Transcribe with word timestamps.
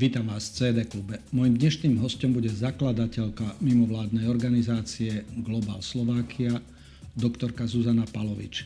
Vítam 0.00 0.32
vás 0.32 0.48
v 0.48 0.56
CD 0.56 0.88
klube. 0.88 1.20
Mojím 1.28 1.60
dnešným 1.60 2.00
hostom 2.00 2.32
bude 2.32 2.48
zakladateľka 2.48 3.60
mimovládnej 3.60 4.32
organizácie 4.32 5.28
Global 5.44 5.84
Slovakia, 5.84 6.56
doktorka 7.12 7.68
Zuzana 7.68 8.08
Palovič. 8.08 8.64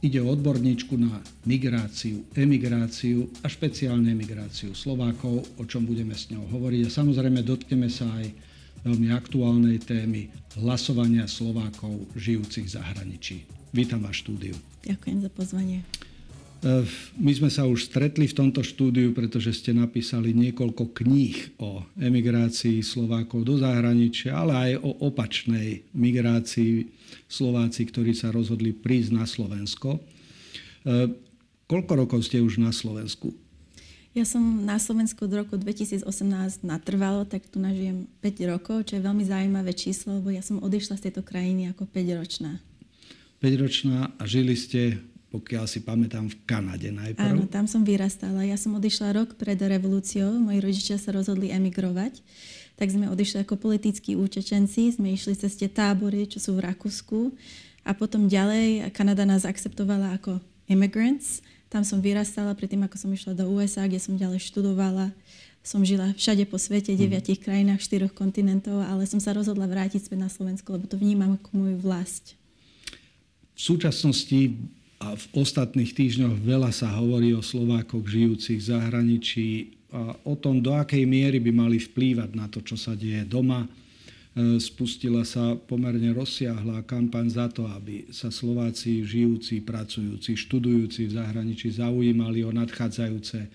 Ide 0.00 0.24
o 0.24 0.32
odborníčku 0.32 0.96
na 0.96 1.20
migráciu, 1.44 2.24
emigráciu 2.32 3.28
a 3.44 3.52
špeciálne 3.52 4.16
emigráciu 4.16 4.72
Slovákov, 4.72 5.44
o 5.60 5.62
čom 5.68 5.84
budeme 5.84 6.16
s 6.16 6.32
ňou 6.32 6.48
hovoriť. 6.48 6.88
A 6.88 6.94
samozrejme 7.04 7.44
dotkneme 7.44 7.92
sa 7.92 8.08
aj 8.16 8.32
veľmi 8.80 9.12
aktuálnej 9.12 9.76
témy 9.84 10.32
hlasovania 10.56 11.28
Slovákov 11.28 12.08
žijúcich 12.16 12.64
v 12.64 12.74
zahraničí. 12.80 13.36
Vítam 13.76 14.00
vás 14.00 14.24
štúdiu. 14.24 14.56
Ďakujem 14.88 15.20
za 15.20 15.28
pozvanie. 15.36 15.84
E, 16.66 16.82
my 17.22 17.30
sme 17.30 17.46
sa 17.46 17.62
už 17.62 17.86
stretli 17.86 18.26
v 18.26 18.34
tomto 18.34 18.66
štúdiu, 18.66 19.14
pretože 19.14 19.54
ste 19.54 19.70
napísali 19.70 20.34
niekoľko 20.34 20.90
kníh 20.98 21.54
o 21.62 21.86
emigrácii 21.94 22.82
Slovákov 22.82 23.46
do 23.46 23.54
zahraničia, 23.54 24.34
ale 24.34 24.52
aj 24.54 24.72
o 24.82 24.90
opačnej 25.06 25.86
migrácii 25.94 26.90
Slováci, 27.30 27.86
ktorí 27.86 28.18
sa 28.18 28.34
rozhodli 28.34 28.74
prísť 28.74 29.10
na 29.14 29.24
Slovensko. 29.30 29.94
E, 29.94 30.00
koľko 31.70 31.92
rokov 32.02 32.26
ste 32.26 32.42
už 32.42 32.58
na 32.58 32.74
Slovensku? 32.74 33.30
Ja 34.16 34.24
som 34.26 34.64
na 34.64 34.80
Slovensku 34.80 35.28
od 35.28 35.46
roku 35.46 35.54
2018 35.60 36.02
natrvalo, 36.66 37.28
tak 37.28 37.46
tu 37.46 37.62
nažijem 37.62 38.10
5 38.24 38.50
rokov, 38.50 38.90
čo 38.90 38.98
je 38.98 39.06
veľmi 39.06 39.22
zaujímavé 39.22 39.70
číslo, 39.76 40.18
lebo 40.18 40.34
ja 40.34 40.42
som 40.42 40.58
odišla 40.58 40.98
z 40.98 41.12
tejto 41.12 41.22
krajiny 41.22 41.70
ako 41.70 41.86
5-ročná. 41.86 42.58
5-ročná 43.44 44.16
a 44.16 44.22
žili 44.24 44.56
ste 44.56 44.98
pokiaľ 45.36 45.68
si 45.68 45.84
pamätám, 45.84 46.32
v 46.32 46.36
Kanade 46.48 46.88
najprv. 46.88 47.20
Áno, 47.20 47.44
tam 47.44 47.68
som 47.68 47.84
vyrastala. 47.84 48.48
Ja 48.48 48.56
som 48.56 48.72
odišla 48.72 49.12
rok 49.12 49.36
pred 49.36 49.60
revolúciou. 49.60 50.32
Moji 50.40 50.64
rodičia 50.64 50.96
sa 50.96 51.12
rozhodli 51.12 51.52
emigrovať. 51.52 52.24
Tak 52.80 52.88
sme 52.88 53.12
odišli 53.12 53.44
ako 53.44 53.60
politickí 53.60 54.16
účečenci. 54.16 54.96
Sme 54.96 55.12
išli 55.12 55.36
cez 55.36 55.52
tie 55.60 55.68
tábory, 55.68 56.24
čo 56.24 56.40
sú 56.40 56.56
v 56.56 56.64
Rakúsku. 56.64 57.36
A 57.84 57.92
potom 57.92 58.32
ďalej 58.32 58.88
Kanada 58.96 59.28
nás 59.28 59.44
akceptovala 59.44 60.16
ako 60.16 60.40
immigrants. 60.72 61.44
Tam 61.68 61.84
som 61.84 62.00
vyrastala 62.00 62.56
predtým, 62.56 62.88
ako 62.88 62.96
som 62.96 63.10
išla 63.12 63.36
do 63.36 63.44
USA, 63.52 63.84
kde 63.84 64.00
som 64.00 64.16
ďalej 64.16 64.40
študovala. 64.40 65.12
Som 65.60 65.84
žila 65.84 66.14
všade 66.16 66.48
po 66.48 66.56
svete, 66.56 66.94
v 66.94 66.96
mhm. 66.96 67.02
deviatich 67.04 67.44
krajinách, 67.44 67.84
štyroch 67.84 68.16
kontinentov, 68.16 68.80
ale 68.80 69.04
som 69.04 69.20
sa 69.20 69.36
rozhodla 69.36 69.68
vrátiť 69.68 70.08
späť 70.08 70.18
na 70.24 70.30
Slovensku, 70.32 70.72
lebo 70.72 70.88
to 70.88 70.96
vnímam 70.96 71.36
ako 71.36 71.48
moju 71.52 71.76
vlast. 71.84 72.38
V 73.56 73.60
súčasnosti 73.60 74.52
a 75.06 75.14
v 75.14 75.26
ostatných 75.38 75.94
týždňoch 75.94 76.42
veľa 76.42 76.74
sa 76.74 76.90
hovorí 76.98 77.30
o 77.30 77.38
Slovákoch 77.38 78.02
žijúcich 78.02 78.58
v 78.58 78.68
zahraničí 78.74 79.48
a 79.94 80.18
o 80.26 80.34
tom, 80.34 80.58
do 80.58 80.74
akej 80.74 81.06
miery 81.06 81.38
by 81.38 81.54
mali 81.54 81.78
vplývať 81.78 82.30
na 82.34 82.50
to, 82.50 82.58
čo 82.58 82.74
sa 82.74 82.98
deje 82.98 83.22
doma. 83.22 83.62
E, 83.62 83.68
spustila 84.58 85.22
sa 85.22 85.54
pomerne 85.54 86.10
rozsiahla 86.10 86.82
kampaň 86.82 87.30
za 87.30 87.46
to, 87.46 87.70
aby 87.70 88.10
sa 88.10 88.34
Slováci 88.34 89.06
žijúci, 89.06 89.62
pracujúci, 89.62 90.34
študujúci 90.34 91.06
v 91.06 91.14
zahraničí 91.14 91.70
zaujímali 91.70 92.42
o 92.42 92.50
nadchádzajúce 92.50 93.46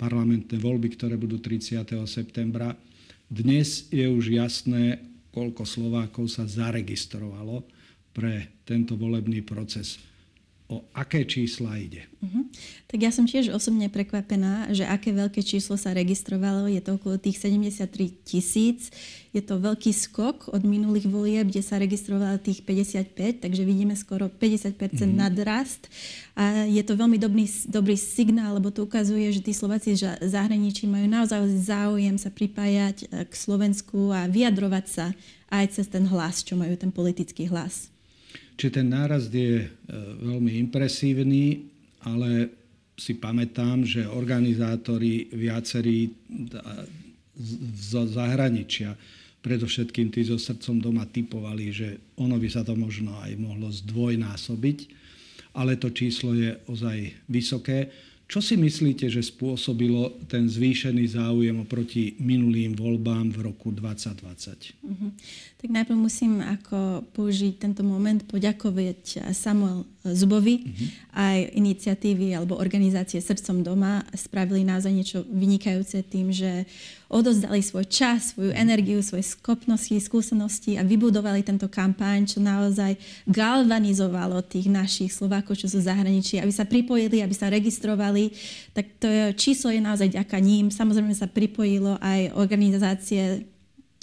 parlamentné 0.00 0.56
voľby, 0.56 0.96
ktoré 0.96 1.20
budú 1.20 1.36
30. 1.36 1.84
septembra. 2.08 2.72
Dnes 3.28 3.92
je 3.92 4.08
už 4.08 4.32
jasné, 4.32 5.04
koľko 5.36 5.68
Slovákov 5.68 6.32
sa 6.32 6.48
zaregistrovalo 6.48 7.60
pre 8.16 8.48
tento 8.64 8.96
volebný 8.96 9.44
proces 9.44 10.00
o 10.74 10.82
aké 10.90 11.22
čísla 11.22 11.78
ide? 11.78 12.10
Uh-huh. 12.18 12.50
Tak 12.90 12.98
ja 12.98 13.14
som 13.14 13.22
tiež 13.22 13.54
osobne 13.54 13.86
prekvapená, 13.86 14.74
že 14.74 14.82
aké 14.82 15.14
veľké 15.14 15.44
číslo 15.46 15.78
sa 15.78 15.94
registrovalo. 15.94 16.66
Je 16.66 16.82
to 16.82 16.98
okolo 16.98 17.14
tých 17.20 17.38
73 17.38 17.86
tisíc. 18.26 18.90
Je 19.30 19.38
to 19.38 19.62
veľký 19.62 19.94
skok 19.94 20.50
od 20.50 20.62
minulých 20.66 21.06
volieb, 21.06 21.46
kde 21.46 21.62
sa 21.62 21.78
registrovalo 21.78 22.42
tých 22.42 22.66
55, 22.66 23.46
takže 23.46 23.62
vidíme 23.62 23.94
skoro 23.94 24.26
50% 24.26 24.74
uh-huh. 24.74 25.06
Mhm. 25.06 25.14
nadrast. 25.14 25.86
A 26.34 26.66
je 26.66 26.82
to 26.82 26.98
veľmi 26.98 27.16
dobrý, 27.16 27.46
dobrý 27.70 27.94
signál, 27.94 28.58
lebo 28.58 28.74
to 28.74 28.82
ukazuje, 28.82 29.30
že 29.30 29.44
tí 29.44 29.54
Slováci 29.54 29.94
v 29.94 30.26
zahraničí 30.26 30.90
majú 30.90 31.06
naozaj 31.06 31.46
záujem 31.62 32.18
sa 32.18 32.34
pripájať 32.34 32.96
eh, 33.06 33.22
k 33.22 33.32
Slovensku 33.32 34.10
a 34.10 34.26
vyjadrovať 34.26 34.86
sa 34.90 35.06
aj 35.54 35.78
cez 35.78 35.86
ten 35.86 36.02
hlas, 36.10 36.42
čo 36.42 36.58
majú 36.58 36.74
ten 36.74 36.90
politický 36.90 37.46
hlas. 37.46 37.93
Čiže 38.54 38.82
ten 38.82 38.88
nárast 38.90 39.34
je 39.34 39.62
e, 39.62 39.68
veľmi 40.22 40.58
impresívny, 40.68 41.66
ale 42.06 42.50
si 42.94 43.18
pamätám, 43.18 43.82
že 43.82 44.06
organizátori 44.06 45.26
viacerí 45.34 46.14
zo 47.74 48.06
zahraničia, 48.06 48.94
predovšetkým 49.42 50.08
tí 50.14 50.24
so 50.24 50.38
srdcom 50.38 50.80
doma 50.80 51.04
typovali, 51.04 51.74
že 51.74 51.88
ono 52.16 52.38
by 52.38 52.48
sa 52.48 52.62
to 52.64 52.78
možno 52.78 53.18
aj 53.20 53.34
mohlo 53.36 53.68
zdvojnásobiť, 53.68 54.78
ale 55.58 55.76
to 55.76 55.90
číslo 55.92 56.32
je 56.32 56.54
ozaj 56.70 57.28
vysoké. 57.28 57.92
Čo 58.24 58.40
si 58.40 58.56
myslíte, 58.56 59.12
že 59.12 59.20
spôsobilo 59.20 60.16
ten 60.32 60.48
zvýšený 60.48 61.12
záujem 61.12 61.60
oproti 61.60 62.16
minulým 62.24 62.72
voľbám 62.72 63.36
v 63.36 63.52
roku 63.52 63.68
2020? 63.68 64.80
Uh-huh. 64.80 65.12
Mhm. 65.64 65.72
Tak 65.72 65.80
najprv 65.80 65.96
musím 65.96 66.44
ako 66.44 67.08
použiť 67.16 67.56
tento 67.56 67.80
moment 67.80 68.20
poďakovať 68.28 69.32
Samuel 69.32 69.88
Zubovi. 70.04 70.60
Uh-huh. 70.60 70.88
Aj 71.16 71.40
iniciatívy 71.56 72.36
alebo 72.36 72.60
organizácie 72.60 73.16
Srdcom 73.16 73.64
doma 73.64 74.04
spravili 74.12 74.60
naozaj 74.60 74.92
niečo 74.92 75.24
vynikajúce 75.24 76.04
tým, 76.04 76.28
že 76.28 76.68
odozdali 77.08 77.64
svoj 77.64 77.88
čas, 77.88 78.36
svoju 78.36 78.52
energiu, 78.52 79.00
svoje 79.00 79.24
schopnosti, 79.24 79.96
skúsenosti 79.96 80.76
a 80.76 80.84
vybudovali 80.84 81.40
tento 81.40 81.72
kampaň, 81.72 82.28
čo 82.28 82.44
naozaj 82.44 83.00
galvanizovalo 83.24 84.44
tých 84.44 84.68
našich 84.68 85.16
Slovákov, 85.16 85.56
čo 85.56 85.72
sú 85.72 85.80
zahraničí, 85.80 86.36
aby 86.44 86.52
sa 86.52 86.68
pripojili, 86.68 87.24
aby 87.24 87.32
sa 87.32 87.48
registrovali. 87.48 88.36
Tak 88.76 89.00
to 89.00 89.08
je, 89.08 89.22
číslo 89.40 89.72
je 89.72 89.80
naozaj 89.80 90.12
ďaká 90.12 90.36
ním. 90.44 90.68
Samozrejme 90.68 91.16
sa 91.16 91.24
pripojilo 91.24 91.96
aj 92.04 92.36
organizácie 92.36 93.48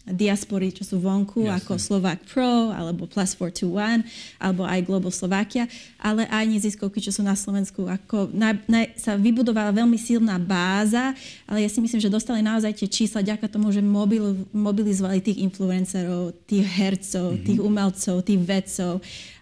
diaspory, 0.10 0.74
čo 0.74 0.82
sú 0.82 0.98
vonku, 0.98 1.46
Jasne. 1.46 1.62
ako 1.62 1.74
Slovak 1.78 2.26
Pro, 2.26 2.74
alebo 2.74 3.06
Plus 3.06 3.38
421, 3.38 4.02
alebo 4.42 4.66
aj 4.66 4.80
Global 4.82 5.14
Slovakia, 5.14 5.70
ale 6.02 6.26
aj 6.26 6.46
neziskovky, 6.50 6.98
čo 6.98 7.14
sú 7.14 7.22
na 7.22 7.38
Slovensku. 7.38 7.86
Ako 7.86 8.34
na, 8.34 8.58
na, 8.66 8.90
sa 8.98 9.14
vybudovala 9.14 9.70
veľmi 9.70 9.98
silná 10.02 10.42
báza, 10.42 11.14
ale 11.46 11.62
ja 11.62 11.70
si 11.70 11.78
myslím, 11.78 12.02
že 12.02 12.10
dostali 12.10 12.42
naozaj 12.42 12.74
tie 12.82 12.90
čísla 12.90 13.22
ďaká 13.22 13.46
tomu, 13.46 13.70
že 13.70 13.86
mobil, 13.86 14.42
mobilizovali 14.50 15.22
tých 15.22 15.38
influencerov, 15.46 16.34
tých 16.50 16.66
hercov, 16.66 17.38
mm-hmm. 17.38 17.46
tých 17.46 17.60
umelcov, 17.62 18.16
tých 18.26 18.42
vedcov 18.42 18.94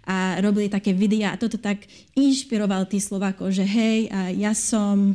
a 0.09 0.41
robili 0.41 0.65
také 0.67 0.89
videá 0.89 1.37
a 1.37 1.39
toto 1.39 1.61
tak 1.61 1.85
inšpirovalo 2.17 2.89
tých 2.89 3.05
Slovákov, 3.05 3.53
že 3.53 3.61
hej, 3.61 4.09
a 4.09 4.33
ja 4.33 4.57
som 4.57 5.13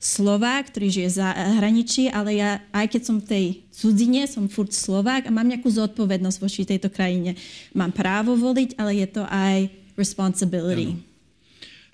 Slovák, 0.00 0.72
ktorý 0.72 0.88
žije 0.88 1.20
za 1.20 1.28
hraničí, 1.60 2.08
ale 2.08 2.40
ja, 2.40 2.64
aj 2.72 2.88
keď 2.88 3.02
som 3.04 3.20
v 3.20 3.28
tej 3.28 3.44
cudzine, 3.68 4.24
som 4.24 4.48
furt 4.48 4.72
Slovák 4.72 5.28
a 5.28 5.34
mám 5.34 5.44
nejakú 5.44 5.68
zodpovednosť 5.68 6.38
voči 6.40 6.64
tejto 6.64 6.88
krajine. 6.88 7.36
Mám 7.76 7.92
právo 7.92 8.32
voliť, 8.32 8.80
ale 8.80 8.96
je 8.96 9.08
to 9.12 9.28
aj 9.28 9.68
responsibility. 10.00 10.96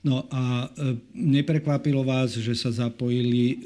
No 0.06 0.22
a 0.31 0.71
e, 0.71 1.03
neprekvapilo 1.19 2.06
vás, 2.06 2.39
že 2.39 2.55
sa 2.55 2.71
zapojili 2.71 3.45
e, 3.50 3.56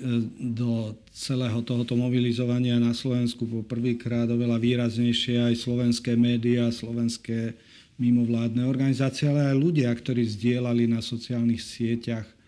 do 0.56 0.96
celého 1.12 1.60
tohoto 1.60 1.92
mobilizovania 1.92 2.80
na 2.80 2.96
Slovensku 2.96 3.44
po 3.44 3.60
prvýkrát 3.60 4.24
oveľa 4.24 4.56
výraznejšie 4.56 5.52
aj 5.52 5.60
slovenské 5.60 6.16
médiá, 6.16 6.72
slovenské 6.72 7.52
mimovládne 8.00 8.64
organizácie, 8.64 9.28
ale 9.28 9.52
aj 9.52 9.56
ľudia, 9.60 9.92
ktorí 9.92 10.24
zdieľali 10.24 10.88
na 10.88 11.04
sociálnych 11.04 11.60
sieťach 11.60 12.39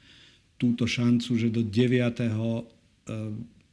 túto 0.63 0.87
šancu, 0.87 1.35
že 1.35 1.51
do 1.51 1.67
9. 1.67 2.23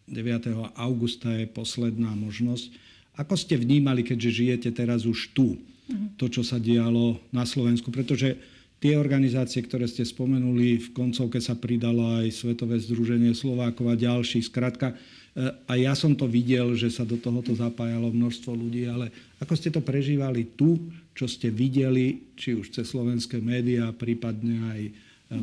9. 0.09 0.49
Eh, 0.49 0.73
augusta 0.73 1.29
je 1.37 1.45
posledná 1.45 2.09
možnosť. 2.17 2.73
Ako 3.13 3.37
ste 3.37 3.61
vnímali, 3.61 4.01
keďže 4.01 4.41
žijete 4.41 4.69
teraz 4.73 5.05
už 5.05 5.37
tu, 5.37 5.61
mhm. 5.85 6.17
to, 6.17 6.25
čo 6.25 6.41
sa 6.41 6.57
dialo 6.57 7.21
na 7.29 7.45
Slovensku? 7.45 7.93
Pretože 7.93 8.41
tie 8.81 8.97
organizácie, 8.97 9.61
ktoré 9.61 9.85
ste 9.85 10.07
spomenuli, 10.07 10.81
v 10.81 10.89
koncovke 10.95 11.37
sa 11.37 11.53
pridalo 11.53 12.25
aj 12.25 12.31
Svetové 12.33 12.79
združenie 12.81 13.35
Slovákov 13.37 13.91
a 13.91 13.99
ďalší. 13.99 14.41
Skrátka, 14.41 14.97
eh, 14.97 15.53
a 15.69 15.77
ja 15.77 15.93
som 15.93 16.17
to 16.17 16.25
videl, 16.25 16.73
že 16.73 16.89
sa 16.89 17.05
do 17.05 17.21
tohoto 17.21 17.53
zapájalo 17.53 18.09
množstvo 18.09 18.49
ľudí, 18.57 18.89
ale 18.89 19.13
ako 19.37 19.53
ste 19.53 19.69
to 19.69 19.85
prežívali 19.85 20.57
tu, 20.57 20.89
čo 21.13 21.29
ste 21.29 21.53
videli, 21.53 22.33
či 22.33 22.57
už 22.57 22.73
cez 22.73 22.89
slovenské 22.89 23.37
médiá, 23.43 23.91
prípadne 23.93 24.57
aj 24.73 24.81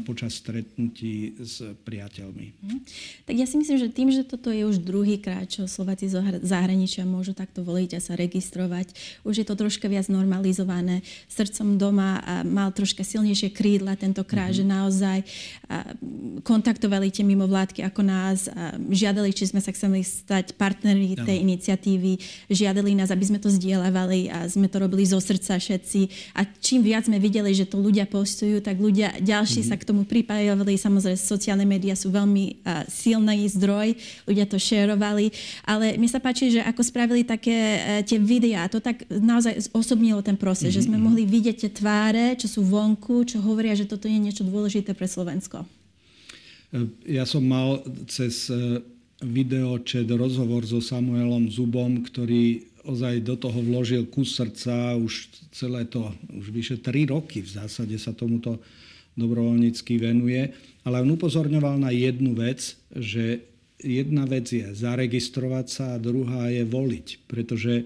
počas 0.02 0.34
stretnutí 0.42 1.38
s 1.38 1.62
priateľmi. 1.86 2.46
Mhm. 2.58 2.78
Tak 3.22 3.34
ja 3.38 3.46
si 3.46 3.54
myslím, 3.54 3.78
že 3.78 3.88
tým, 3.94 4.10
že 4.10 4.26
toto 4.26 4.50
je 4.50 4.66
už 4.66 4.82
druhý 4.82 5.14
krát, 5.22 5.46
čo 5.46 5.70
Slováci 5.70 6.10
zo 6.10 6.18
zahraničia 6.42 7.06
môžu 7.06 7.38
takto 7.38 7.62
voliť 7.62 7.94
a 7.94 8.00
sa 8.02 8.18
registrovať, 8.18 8.90
už 9.22 9.42
je 9.42 9.46
to 9.46 9.54
troška 9.54 9.86
viac 9.86 10.10
normalizované. 10.10 11.06
Srdcom 11.30 11.78
doma 11.78 12.18
mal 12.42 12.74
troška 12.74 13.06
silnejšie 13.06 13.54
krídla 13.54 13.94
tentokrát, 13.94 14.50
mm-hmm. 14.50 14.66
že 14.66 14.74
naozaj 14.74 15.18
kontaktovali 16.42 17.14
tie 17.14 17.22
mimovládky 17.22 17.86
ako 17.86 18.02
nás, 18.02 18.50
žiadali, 18.90 19.30
či 19.30 19.54
sme 19.54 19.62
sa 19.62 19.70
chceli 19.70 20.02
stať 20.02 20.58
partneri 20.58 21.14
tej 21.14 21.46
iniciatívy, 21.46 22.18
žiadali 22.50 22.98
nás, 22.98 23.14
aby 23.14 23.22
sme 23.22 23.38
to 23.38 23.50
zdieľavali 23.50 24.34
a 24.34 24.50
sme 24.50 24.66
to 24.66 24.82
robili 24.82 25.06
zo 25.06 25.22
srdca 25.22 25.62
všetci. 25.62 26.34
A 26.34 26.42
čím 26.58 26.82
viac 26.82 27.06
sme 27.06 27.22
videli, 27.22 27.54
že 27.54 27.70
to 27.70 27.78
ľudia 27.78 28.10
postujú, 28.10 28.58
tak 28.58 28.82
ľudia 28.82 29.22
ďalší 29.22 29.62
mm-hmm. 29.62 29.70
sa 29.70 29.75
k 29.76 29.86
tomu 29.86 30.02
pripájali. 30.08 30.74
Samozrejme, 30.76 31.16
sociálne 31.16 31.66
médiá 31.68 31.94
sú 31.94 32.08
veľmi 32.10 32.64
uh, 32.64 32.84
silný 32.88 33.46
zdroj, 33.52 33.94
ľudia 34.24 34.48
to 34.48 34.56
šerovali, 34.56 35.30
ale 35.68 36.00
mi 36.00 36.08
sa 36.08 36.18
páči, 36.18 36.56
že 36.56 36.60
ako 36.64 36.82
spravili 36.82 37.22
také 37.22 37.56
uh, 37.56 37.80
tie 38.02 38.16
videá, 38.16 38.66
to 38.66 38.80
tak 38.80 39.04
naozaj 39.08 39.70
osobnilo 39.76 40.24
ten 40.24 40.34
proces, 40.34 40.72
mm-hmm. 40.72 40.76
že 40.76 40.86
sme 40.88 40.96
mhm, 40.96 41.02
mhm. 41.02 41.06
mohli 41.06 41.22
vidieť 41.28 41.56
tie 41.66 41.70
tváre, 41.70 42.34
čo 42.40 42.48
sú 42.48 42.60
vonku, 42.64 43.28
čo 43.28 43.38
hovoria, 43.44 43.76
že 43.76 43.88
toto 43.88 44.08
je 44.08 44.16
niečo 44.16 44.42
dôležité 44.42 44.96
pre 44.96 45.06
Slovensko. 45.06 45.62
Ja 47.06 47.22
som 47.24 47.46
mal 47.46 47.80
cez 48.10 48.50
video 49.22 49.80
čet 49.80 50.10
rozhovor 50.12 50.66
so 50.66 50.82
Samuelom 50.82 51.48
Zubom, 51.48 52.04
ktorý 52.04 52.68
ozaj 52.86 53.24
do 53.26 53.34
toho 53.34 53.58
vložil 53.58 54.06
kus 54.06 54.38
srdca, 54.38 54.94
už 54.94 55.28
celé 55.50 55.88
to, 55.90 56.06
už 56.30 56.54
vyše 56.54 56.76
3 56.78 57.10
roky 57.10 57.42
v 57.42 57.50
zásade 57.50 57.96
sa 57.98 58.14
tomuto 58.14 58.62
dobrovoľnícky 59.16 59.96
venuje, 59.96 60.52
ale 60.84 61.02
on 61.02 61.16
upozorňoval 61.16 61.80
na 61.80 61.90
jednu 61.90 62.36
vec, 62.36 62.76
že 62.92 63.42
jedna 63.80 64.28
vec 64.28 64.48
je 64.52 64.64
zaregistrovať 64.72 65.66
sa 65.66 65.84
a 65.96 66.02
druhá 66.02 66.52
je 66.52 66.64
voliť, 66.64 67.06
pretože 67.28 67.74
e, 67.80 67.84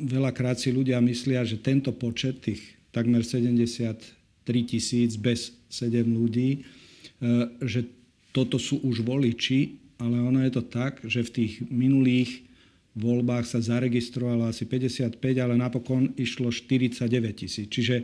veľakrát 0.00 0.60
si 0.60 0.72
ľudia 0.72 1.00
myslia, 1.04 1.44
že 1.44 1.60
tento 1.60 1.92
počet, 1.96 2.44
tých 2.44 2.60
takmer 2.92 3.24
73 3.24 4.04
tisíc 4.68 5.16
bez 5.16 5.56
7 5.72 6.04
ľudí, 6.04 6.50
e, 6.52 6.60
že 7.64 7.88
toto 8.30 8.60
sú 8.60 8.80
už 8.86 9.02
voliči, 9.02 9.80
ale 10.00 10.16
ono 10.20 10.40
je 10.44 10.52
to 10.52 10.64
tak, 10.64 11.02
že 11.04 11.26
v 11.26 11.34
tých 11.34 11.52
minulých 11.68 12.46
voľbách 12.96 13.46
sa 13.46 13.62
zaregistrovalo 13.62 14.48
asi 14.48 14.66
55, 14.66 15.18
ale 15.38 15.54
napokon 15.54 16.10
išlo 16.18 16.50
49 16.50 17.06
tisíc. 17.36 17.66
Čiže 17.70 18.02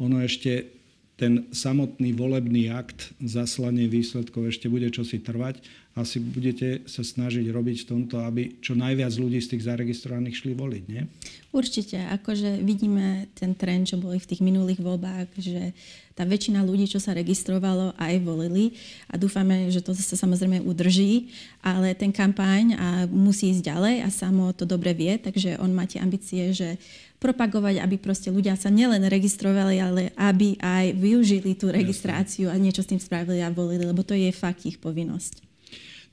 ono 0.00 0.18
ešte 0.24 0.73
ten 1.14 1.46
samotný 1.54 2.10
volebný 2.12 2.74
akt, 2.74 3.14
zaslanie 3.22 3.86
výsledkov 3.86 4.50
ešte 4.50 4.66
bude 4.66 4.90
čosi 4.90 5.22
trvať. 5.22 5.62
Asi 5.94 6.18
budete 6.18 6.82
sa 6.90 7.06
snažiť 7.06 7.46
robiť 7.54 7.86
v 7.86 7.88
tomto, 7.94 8.18
aby 8.26 8.58
čo 8.58 8.74
najviac 8.74 9.14
ľudí 9.14 9.38
z 9.38 9.54
tých 9.54 9.70
zaregistrovaných 9.70 10.42
šli 10.42 10.52
voliť, 10.58 10.84
nie? 10.90 11.06
Určite. 11.54 12.02
Akože 12.10 12.58
vidíme 12.66 13.30
ten 13.38 13.54
trend, 13.54 13.86
čo 13.86 14.02
boli 14.02 14.18
v 14.18 14.26
tých 14.26 14.42
minulých 14.42 14.82
voľbách, 14.82 15.30
že 15.38 15.70
tá 16.18 16.26
väčšina 16.26 16.66
ľudí, 16.66 16.90
čo 16.90 16.98
sa 16.98 17.14
registrovalo, 17.14 17.94
aj 17.94 18.14
volili 18.26 18.74
a 19.06 19.14
dúfame, 19.14 19.70
že 19.70 19.82
to 19.82 19.94
sa 19.94 20.18
samozrejme 20.18 20.66
udrží, 20.66 21.30
ale 21.62 21.94
ten 21.94 22.10
kampaň 22.10 22.74
a 22.74 22.88
musí 23.06 23.54
ísť 23.54 23.62
ďalej 23.62 23.96
a 24.02 24.08
samo 24.10 24.50
to 24.50 24.66
dobre 24.66 24.94
vie, 24.98 25.14
takže 25.14 25.62
on 25.62 25.70
má 25.70 25.86
tie 25.86 26.02
ambície, 26.02 26.50
že 26.50 26.74
propagovať, 27.22 27.78
aby 27.78 28.02
proste 28.02 28.34
ľudia 28.34 28.58
sa 28.58 28.66
nielen 28.66 29.06
registrovali, 29.06 29.78
ale 29.78 30.02
aby 30.18 30.58
aj 30.58 30.90
využili 30.98 31.54
tú 31.54 31.70
registráciu 31.70 32.50
a 32.50 32.58
niečo 32.58 32.82
s 32.82 32.90
tým 32.90 32.98
spravili 32.98 33.46
a 33.46 33.54
volili, 33.54 33.86
lebo 33.86 34.02
to 34.02 34.18
je 34.18 34.34
fakt 34.34 34.66
ich 34.66 34.82
povinnosť. 34.82 35.53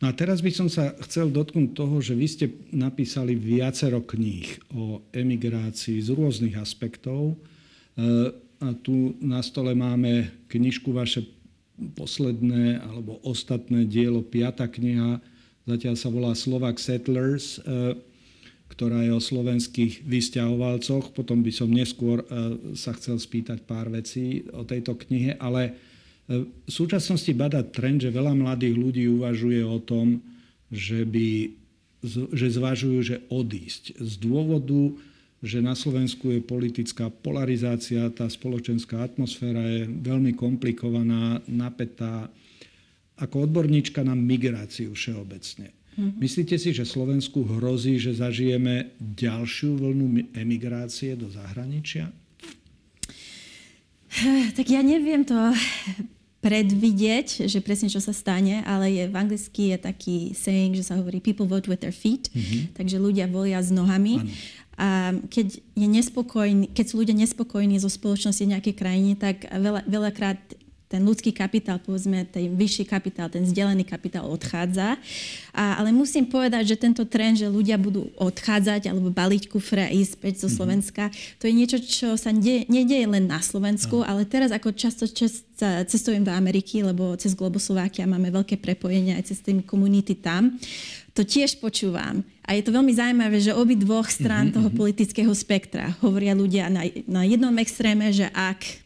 No 0.01 0.09
a 0.09 0.18
teraz 0.18 0.42
by 0.42 0.50
som 0.50 0.65
sa 0.65 0.98
chcel 1.06 1.30
dotknúť 1.30 1.77
toho, 1.77 2.01
že 2.01 2.18
vy 2.18 2.27
ste 2.27 2.45
napísali 2.74 3.38
viacero 3.38 4.01
kníh 4.01 4.50
o 4.74 5.06
emigrácii 5.13 6.01
z 6.01 6.09
rôznych 6.09 6.57
aspektov. 6.57 7.38
E, 7.38 8.33
a 8.62 8.68
tu 8.81 9.13
na 9.21 9.45
stole 9.45 9.77
máme 9.77 10.33
knižku 10.50 10.89
vaše 10.89 11.30
posledné 11.94 12.81
alebo 12.81 13.21
ostatné 13.21 13.86
dielo, 13.86 14.25
piata 14.25 14.65
kniha, 14.65 15.21
zatiaľ 15.69 15.95
sa 15.98 16.09
volá 16.09 16.33
Slovak 16.33 16.81
Settlers 16.81 17.62
e, 17.62 17.94
ktorá 18.71 19.04
je 19.04 19.12
o 19.12 19.19
slovenských 19.19 20.07
vysťahovalcoch. 20.07 21.12
Potom 21.12 21.44
by 21.44 21.51
som 21.51 21.68
neskôr 21.68 22.24
e, 22.24 22.25
sa 22.71 22.95
chcel 22.95 23.19
spýtať 23.19 23.68
pár 23.68 23.92
vecí 23.92 24.47
o 24.56 24.63
tejto 24.63 24.95
knihe, 24.95 25.36
ale 25.36 25.75
v 26.29 26.69
súčasnosti 26.69 27.31
badá 27.33 27.65
trend, 27.65 28.06
že 28.06 28.13
veľa 28.13 28.38
mladých 28.38 28.75
ľudí 28.77 29.03
uvažuje 29.09 29.62
o 29.65 29.79
tom, 29.81 30.21
že, 30.71 31.03
by, 31.03 31.51
že 32.31 32.47
zvažujú, 32.56 32.97
že 33.03 33.18
odísť. 33.27 34.00
Z 34.00 34.13
dôvodu, 34.21 34.95
že 35.41 35.59
na 35.59 35.73
Slovensku 35.73 36.31
je 36.31 36.39
politická 36.39 37.09
polarizácia, 37.09 38.07
tá 38.13 38.29
spoločenská 38.29 39.01
atmosféra 39.01 39.59
je 39.81 39.81
veľmi 39.89 40.38
komplikovaná, 40.38 41.41
napätá. 41.50 42.29
Ako 43.19 43.45
odborníčka 43.50 44.01
na 44.06 44.15
migráciu 44.18 44.94
všeobecne 44.95 45.81
Mm-hmm. 45.91 46.23
Myslíte 46.23 46.56
si, 46.56 46.71
že 46.71 46.88
Slovensku 46.88 47.44
hrozí, 47.44 48.00
že 48.00 48.15
zažijeme 48.15 48.95
ďalšiu 48.97 49.75
vlnu 49.75 50.31
emigrácie 50.31 51.19
do 51.19 51.27
zahraničia? 51.27 52.07
Tak 54.57 54.67
ja 54.67 54.83
neviem 54.83 55.23
to 55.23 55.35
predvidieť, 56.41 57.45
že 57.45 57.61
presne 57.61 57.87
čo 57.87 58.01
sa 58.01 58.11
stane, 58.11 58.65
ale 58.65 58.89
je, 58.89 59.03
v 59.05 59.15
anglicky 59.15 59.71
je 59.71 59.77
taký 59.77 60.17
saying, 60.33 60.73
že 60.73 60.89
sa 60.89 60.97
hovorí 60.97 61.21
people 61.21 61.45
vote 61.45 61.69
with 61.69 61.85
their 61.85 61.93
feet, 61.93 62.33
mm-hmm. 62.33 62.73
takže 62.73 62.97
ľudia 62.97 63.29
volia 63.29 63.61
s 63.61 63.69
nohami. 63.69 64.25
Ano. 64.25 64.33
A 64.81 65.13
keď, 65.29 65.61
je 65.77 65.87
nespokojný, 65.87 66.73
keď 66.73 66.85
sú 66.89 67.05
ľudia 67.05 67.13
nespokojní 67.13 67.77
zo 67.77 67.85
spoločnosti 67.85 68.41
v 68.41 68.57
nejakej 68.57 68.73
krajine, 68.73 69.13
tak 69.13 69.45
veľa, 69.45 69.85
veľakrát 69.85 70.41
ten 70.91 71.07
ľudský 71.07 71.31
kapitál, 71.31 71.79
povedzme, 71.79 72.27
ten 72.27 72.51
vyšší 72.51 72.83
kapitál, 72.83 73.31
ten 73.31 73.47
vzdelený 73.47 73.88
kapitál 73.88 74.27
odchádza. 74.27 74.99
A, 75.55 75.79
ale 75.79 75.95
musím 75.95 76.27
povedať, 76.27 76.75
že 76.75 76.81
tento 76.83 77.07
trend, 77.07 77.39
že 77.39 77.47
ľudia 77.47 77.79
budú 77.79 78.11
odchádzať 78.19 78.91
alebo 78.91 79.07
baliť 79.07 79.47
kufre 79.47 79.88
a 79.88 79.93
ísť 79.95 80.11
späť 80.19 80.33
zo 80.43 80.49
mhm. 80.51 80.55
Slovenska, 80.59 81.03
to 81.39 81.47
je 81.47 81.53
niečo, 81.55 81.79
čo 81.79 82.19
sa 82.19 82.35
nedieje, 82.35 82.67
nedieje 82.67 83.07
len 83.07 83.31
na 83.31 83.39
Slovensku, 83.39 84.03
ale 84.03 84.27
teraz 84.27 84.51
ako 84.51 84.75
často 84.75 85.07
čas, 85.07 85.47
cestujem 85.88 86.27
do 86.27 86.33
Ameriky, 86.33 86.83
lebo 86.83 87.15
cez 87.15 87.31
Globoslovákia 87.37 88.03
máme 88.03 88.33
veľké 88.33 88.59
prepojenie 88.59 89.15
aj 89.15 89.31
cez 89.31 89.39
tým 89.39 89.63
komunity 89.63 90.17
tam, 90.17 90.59
to 91.11 91.27
tiež 91.27 91.59
počúvam. 91.59 92.23
A 92.47 92.55
je 92.55 92.63
to 92.63 92.73
veľmi 92.73 92.91
zaujímavé, 92.95 93.37
že 93.39 93.55
obi 93.55 93.75
dvoch 93.75 94.07
strán 94.07 94.49
mm-hmm. 94.49 94.57
toho 94.59 94.69
mhm. 94.73 94.77
politického 94.77 95.31
spektra 95.31 95.95
hovoria 96.03 96.35
ľudia 96.35 96.67
na, 96.67 96.83
na 97.07 97.21
jednom 97.23 97.53
extréme, 97.61 98.09
že 98.11 98.27
ak 98.33 98.81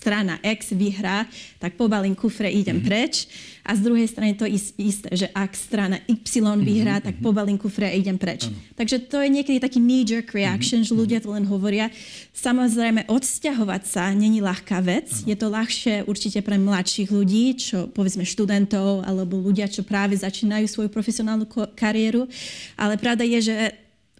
strana 0.00 0.40
X 0.40 0.72
vyhrá, 0.72 1.28
tak 1.60 1.76
pobalím 1.76 2.16
kufre, 2.16 2.48
idem 2.48 2.80
mm-hmm. 2.80 2.88
preč. 2.88 3.28
A 3.60 3.76
z 3.76 3.84
druhej 3.84 4.08
strany 4.08 4.32
to 4.32 4.48
isté, 4.48 5.12
že 5.12 5.28
ak 5.36 5.52
strana 5.52 6.00
Y 6.08 6.40
mhm, 6.40 6.64
vyhrá, 6.64 6.96
mm-hmm. 6.96 7.06
tak 7.12 7.14
mhm. 7.20 7.22
pobalím 7.22 7.60
kufre 7.60 7.84
a 7.84 7.92
idem 7.92 8.16
preč. 8.16 8.48
Ano. 8.48 8.56
Takže 8.80 8.96
to 9.12 9.20
je 9.20 9.28
niekedy 9.28 9.60
taký 9.60 9.76
knee-jerk 9.76 10.32
reaction, 10.32 10.80
mm-hmm. 10.80 10.96
že 10.96 11.00
ľudia 11.04 11.18
to 11.20 11.36
len 11.36 11.44
hovoria. 11.44 11.92
Samozrejme, 12.32 13.12
odsťahovať 13.12 13.82
sa 13.84 14.08
není 14.16 14.40
ľahká 14.40 14.80
vec. 14.80 15.12
Ano. 15.12 15.28
Je 15.28 15.36
to 15.36 15.52
ľahšie 15.52 16.08
určite 16.08 16.40
pre 16.40 16.56
mladších 16.56 17.12
ľudí, 17.12 17.60
čo 17.60 17.92
povedzme 17.92 18.24
študentov 18.24 19.04
alebo 19.04 19.36
ľudia, 19.36 19.68
čo 19.68 19.84
práve 19.84 20.16
začínajú 20.16 20.64
svoju 20.64 20.88
profesionálnu 20.88 21.44
kariéru. 21.76 22.24
Ale 22.80 22.96
pravda 22.96 23.28
je, 23.28 23.52
že 23.52 23.54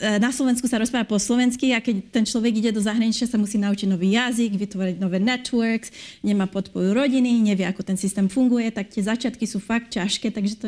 na 0.01 0.33
Slovensku 0.33 0.65
sa 0.65 0.81
rozpráva 0.81 1.05
po 1.05 1.21
slovensky 1.21 1.77
a 1.77 1.85
keď 1.85 2.09
ten 2.09 2.25
človek 2.25 2.57
ide 2.57 2.71
do 2.73 2.81
zahraničia, 2.81 3.29
sa 3.29 3.37
musí 3.37 3.61
naučiť 3.61 3.85
nový 3.85 4.17
jazyk, 4.17 4.57
vytvoriť 4.57 4.97
nové 4.97 5.21
networks, 5.21 5.93
nemá 6.25 6.49
podporu 6.49 6.97
rodiny, 6.97 7.37
nevie, 7.45 7.69
ako 7.69 7.85
ten 7.85 8.01
systém 8.01 8.25
funguje, 8.25 8.73
tak 8.73 8.89
tie 8.89 9.05
začiatky 9.05 9.45
sú 9.45 9.61
fakt 9.61 9.93
ťažké, 9.93 10.33
takže 10.33 10.55
to 10.57 10.67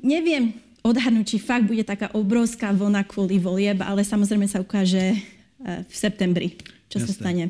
neviem 0.00 0.56
odhadnúť, 0.80 1.36
či 1.36 1.38
fakt 1.38 1.68
bude 1.68 1.84
taká 1.84 2.08
obrovská 2.16 2.72
vlna 2.72 3.04
kvôli 3.04 3.36
volieb, 3.36 3.84
ale 3.84 4.00
samozrejme 4.00 4.48
sa 4.48 4.64
ukáže 4.64 5.12
e, 5.12 5.18
v 5.84 5.94
septembri, 5.94 6.56
čo 6.88 6.96
Jasne. 6.96 7.08
sa 7.08 7.12
stane. 7.12 7.44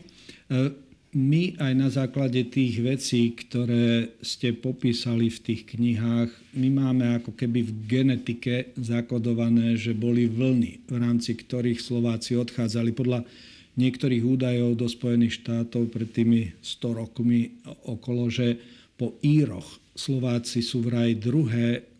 Uh 0.50 0.89
my 1.10 1.58
aj 1.58 1.72
na 1.74 1.90
základe 1.90 2.38
tých 2.46 2.78
vecí, 2.78 3.34
ktoré 3.34 4.14
ste 4.22 4.54
popísali 4.54 5.26
v 5.26 5.38
tých 5.42 5.62
knihách, 5.74 6.30
my 6.54 6.68
máme 6.70 7.04
ako 7.18 7.34
keby 7.34 7.66
v 7.66 7.72
genetike 7.90 8.70
zakodované, 8.78 9.74
že 9.74 9.90
boli 9.90 10.30
vlny, 10.30 10.86
v 10.86 10.96
rámci 11.02 11.34
ktorých 11.34 11.82
Slováci 11.82 12.38
odchádzali. 12.38 12.94
Podľa 12.94 13.26
niektorých 13.74 14.22
údajov 14.22 14.78
do 14.78 14.86
Spojených 14.86 15.42
štátov 15.42 15.90
pred 15.90 16.14
tými 16.14 16.54
100 16.62 17.00
rokmi 17.02 17.58
okolo, 17.90 18.30
že 18.30 18.54
po 18.94 19.18
Íroch 19.26 19.82
Slováci 19.98 20.62
sú 20.62 20.86
vraj 20.86 21.18
druhé, 21.18 21.90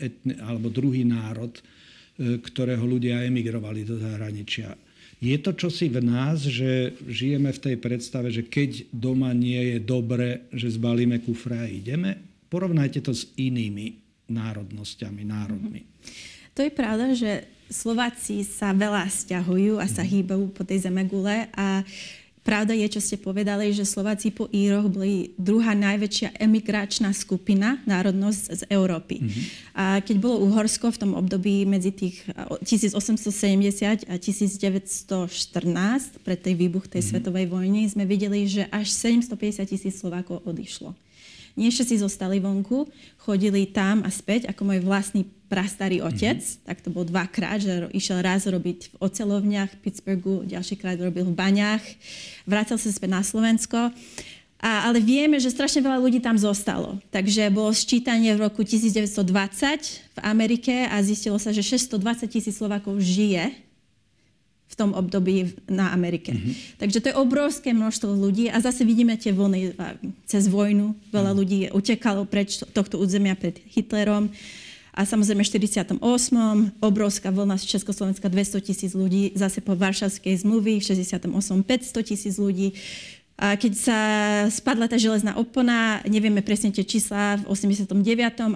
etne, 0.00 0.34
alebo 0.40 0.72
druhý 0.72 1.04
národ, 1.04 1.52
e, 1.56 1.62
ktorého 2.40 2.84
ľudia 2.84 3.24
emigrovali 3.24 3.84
do 3.84 4.00
zahraničia. 4.00 4.85
Je 5.16 5.36
to 5.40 5.56
čosi 5.56 5.88
v 5.88 6.04
nás, 6.04 6.44
že 6.44 6.92
žijeme 7.08 7.48
v 7.48 7.62
tej 7.62 7.76
predstave, 7.80 8.28
že 8.28 8.44
keď 8.44 8.92
doma 8.92 9.32
nie 9.32 9.74
je 9.74 9.78
dobre, 9.80 10.44
že 10.52 10.76
zbalíme 10.76 11.24
kufre 11.24 11.56
a 11.56 11.68
ideme? 11.68 12.20
Porovnajte 12.52 13.00
to 13.00 13.16
s 13.16 13.32
inými 13.40 13.96
národnosťami, 14.28 15.22
národmi. 15.24 15.82
Mm-hmm. 15.82 16.54
To 16.56 16.60
je 16.64 16.72
pravda, 16.72 17.12
že 17.12 17.44
Slováci 17.66 18.46
sa 18.46 18.70
veľa 18.70 19.10
stiahujú 19.10 19.82
a 19.82 19.90
sa 19.90 20.06
mhm. 20.06 20.10
hýbajú 20.10 20.44
po 20.54 20.62
tej 20.62 20.86
zemegule 20.86 21.50
a 21.52 21.82
Pravda 22.46 22.78
je, 22.78 22.86
čo 22.86 23.02
ste 23.02 23.18
povedali, 23.18 23.74
že 23.74 23.82
Slováci 23.82 24.30
po 24.30 24.46
Íroch 24.54 24.86
boli 24.86 25.34
druhá 25.34 25.74
najväčšia 25.74 26.38
emigračná 26.38 27.10
skupina, 27.10 27.82
národnosť 27.82 28.42
z 28.54 28.62
Európy. 28.70 29.18
Mm-hmm. 29.18 29.44
A 29.74 29.98
keď 29.98 30.16
bolo 30.22 30.46
Uhorsko 30.46 30.94
v 30.94 31.00
tom 31.02 31.12
období 31.18 31.66
medzi 31.66 31.90
tých 31.90 32.22
1870 32.62 34.06
a 34.06 34.14
1914, 34.14 35.26
pred 36.22 36.38
tej 36.38 36.54
výbuch 36.54 36.86
tej 36.86 37.02
mm-hmm. 37.02 37.18
svetovej 37.18 37.46
vojny, 37.50 37.90
sme 37.90 38.06
videli, 38.06 38.46
že 38.46 38.70
až 38.70 38.94
750 38.94 39.66
tisíc 39.66 39.98
Slovákov 39.98 40.46
odišlo. 40.46 40.94
Nie 41.56 41.72
všetci 41.72 42.04
zostali 42.04 42.36
vonku, 42.36 42.84
chodili 43.16 43.64
tam 43.64 44.04
a 44.04 44.12
späť, 44.12 44.52
ako 44.52 44.62
môj 44.68 44.80
vlastný 44.84 45.24
prastarý 45.48 46.04
otec, 46.04 46.36
mm-hmm. 46.36 46.68
tak 46.68 46.84
to 46.84 46.92
bol 46.92 47.06
dvakrát, 47.08 47.64
že 47.64 47.88
išiel 47.96 48.20
raz 48.20 48.44
robiť 48.44 48.92
v 48.92 48.94
ocelovniach 49.00 49.72
v 49.72 49.80
Pittsburghu, 49.88 50.44
ďalšíkrát 50.44 51.00
robil 51.00 51.24
v 51.24 51.34
baňách, 51.34 51.84
vrátil 52.44 52.76
sa 52.76 52.92
späť 52.92 53.10
na 53.10 53.22
Slovensko. 53.24 53.90
A, 54.56 54.88
ale 54.88 55.04
vieme, 55.04 55.36
že 55.36 55.52
strašne 55.52 55.84
veľa 55.84 56.00
ľudí 56.00 56.18
tam 56.18 56.40
zostalo. 56.40 56.96
Takže 57.12 57.52
bolo 57.52 57.76
sčítanie 57.76 58.32
v 58.32 58.48
roku 58.48 58.64
1920 58.64 59.20
v 60.16 60.18
Amerike 60.24 60.88
a 60.88 60.96
zistilo 61.04 61.36
sa, 61.36 61.52
že 61.52 61.60
620 61.60 62.24
tisíc 62.24 62.56
Slovakov 62.56 62.96
žije 62.96 63.65
v 64.66 64.74
tom 64.74 64.90
období 64.92 65.54
na 65.70 65.94
Amerike. 65.94 66.34
Mm-hmm. 66.34 66.82
Takže 66.82 66.98
to 67.00 67.08
je 67.10 67.16
obrovské 67.16 67.70
množstvo 67.70 68.10
ľudí 68.12 68.50
a 68.50 68.58
zase 68.58 68.82
vidíme 68.82 69.14
tie 69.14 69.30
vlny 69.30 69.78
cez 70.26 70.50
vojnu. 70.50 70.92
Veľa 71.14 71.32
mm-hmm. 71.32 71.38
ľudí 71.38 71.58
utekalo 71.70 72.26
preč 72.26 72.60
tohto 72.74 72.98
územia 72.98 73.38
pred 73.38 73.56
Hitlerom. 73.72 74.28
A 74.96 75.04
samozrejme 75.04 75.44
v 75.44 75.50
48. 75.68 76.00
obrovská 76.80 77.28
vlna 77.28 77.60
z 77.60 77.76
Československa 77.76 78.32
200 78.32 78.64
tisíc 78.64 78.92
ľudí, 78.96 79.36
zase 79.36 79.60
po 79.60 79.76
Varšavskej 79.76 80.40
zmluvy 80.40 80.80
v 80.80 80.84
68 80.88 81.28
500 81.28 82.00
tisíc 82.00 82.34
ľudí. 82.40 82.72
A 83.36 83.52
keď 83.60 83.72
sa 83.76 83.98
spadla 84.48 84.88
tá 84.88 84.96
železná 84.96 85.36
opona, 85.36 86.00
nevieme 86.08 86.40
presne 86.40 86.72
tie 86.72 86.80
čísla 86.80 87.36
v 87.44 87.52
89., 87.52 87.92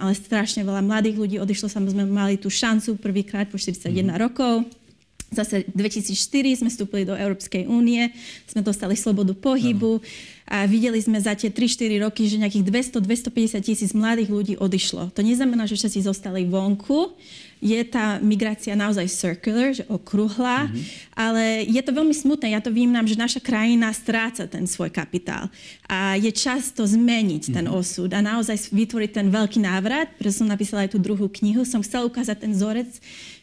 ale 0.00 0.12
strašne 0.17 0.64
veľa 0.64 0.81
mladých 0.81 1.21
ľudí 1.21 1.37
odišlo, 1.37 1.69
samozrejme 1.69 2.09
mali 2.09 2.40
tú 2.40 2.49
šancu 2.49 2.97
prvýkrát 2.97 3.45
po 3.52 3.61
41 3.61 3.93
mm. 3.93 4.17
rokov 4.17 4.64
Zase 5.31 5.63
2004 5.71 6.59
sme 6.59 6.69
vstúpili 6.75 7.07
do 7.07 7.15
Európskej 7.15 7.71
únie, 7.71 8.11
sme 8.51 8.67
dostali 8.67 8.99
slobodu 8.99 9.31
pohybu 9.31 10.03
a 10.51 10.67
videli 10.67 10.99
sme 10.99 11.23
za 11.23 11.39
tie 11.39 11.55
3-4 11.55 12.03
roky, 12.03 12.27
že 12.27 12.43
nejakých 12.43 12.67
200-250 12.99 13.63
tisíc 13.63 13.91
mladých 13.95 14.31
ľudí 14.35 14.55
odišlo. 14.59 15.15
To 15.15 15.23
neznamená, 15.23 15.71
že 15.71 15.79
všetci 15.79 16.11
zostali 16.11 16.43
vonku, 16.51 17.15
je 17.61 17.77
tá 17.85 18.17
migrácia 18.25 18.73
naozaj 18.73 19.07
circular, 19.13 19.77
že 19.77 19.85
okrúhla, 19.85 20.67
mm-hmm. 20.67 20.83
ale 21.13 21.69
je 21.69 21.81
to 21.85 21.93
veľmi 21.93 22.17
smutné. 22.17 22.57
Ja 22.57 22.65
to 22.65 22.73
vnímam, 22.73 23.05
že 23.05 23.21
naša 23.21 23.39
krajina 23.45 23.93
stráca 23.93 24.49
ten 24.49 24.65
svoj 24.65 24.89
kapitál. 24.89 25.53
A 25.85 26.17
je 26.17 26.33
čas 26.33 26.73
to 26.73 26.89
zmeniť, 26.89 27.53
mm-hmm. 27.53 27.57
ten 27.61 27.67
mhm. 27.69 27.77
osud 27.77 28.11
a 28.17 28.25
naozaj 28.25 28.73
vytvoriť 28.73 29.11
ten 29.13 29.29
veľký 29.29 29.61
návrat. 29.61 30.09
Preto 30.17 30.41
som 30.41 30.49
napísala 30.49 30.89
aj 30.89 30.97
tú 30.97 30.99
druhú 30.99 31.29
knihu. 31.29 31.63
Som 31.69 31.85
chcela 31.85 32.09
ukázať 32.09 32.49
ten 32.49 32.57
vzorec, 32.57 32.89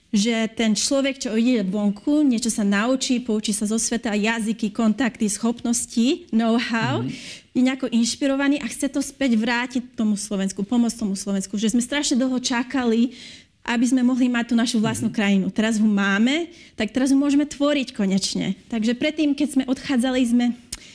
že 0.08 0.48
ten 0.56 0.72
človek, 0.72 1.20
čo 1.20 1.36
ide 1.36 1.68
vonku, 1.68 2.24
niečo 2.24 2.48
sa 2.48 2.64
naučí, 2.64 3.20
poučí 3.20 3.52
sa 3.52 3.68
zo 3.68 3.76
sveta, 3.76 4.16
jazyky, 4.16 4.72
kontakty, 4.72 5.28
schopnosti, 5.28 6.32
know-how, 6.32 7.04
mm-hmm. 7.04 7.52
je 7.52 7.62
nejako 7.62 7.92
inšpirovaný 7.92 8.64
a 8.64 8.72
chce 8.72 8.88
to 8.88 9.04
späť 9.04 9.36
vrátiť 9.36 10.00
tomu 10.00 10.16
Slovensku, 10.16 10.64
pomôcť 10.64 10.96
tomu 10.96 11.14
Slovensku. 11.20 11.60
Že 11.60 11.76
sme 11.76 11.84
strašne 11.84 12.16
dlho 12.16 12.40
čakali, 12.40 13.20
aby 13.68 13.84
sme 13.84 14.00
mohli 14.00 14.32
mať 14.32 14.52
tú 14.52 14.56
našu 14.56 14.80
vlastnú 14.80 15.12
mm-hmm. 15.12 15.20
krajinu. 15.20 15.46
Teraz 15.52 15.76
ho 15.76 15.90
máme, 15.90 16.56
tak 16.80 16.96
teraz 16.96 17.12
ho 17.12 17.20
môžeme 17.20 17.44
tvoriť 17.44 17.92
konečne. 17.92 18.56
Takže 18.72 18.96
predtým, 18.96 19.36
keď 19.36 19.48
sme 19.60 19.64
odchádzali, 19.68 20.20
sme 20.24 20.46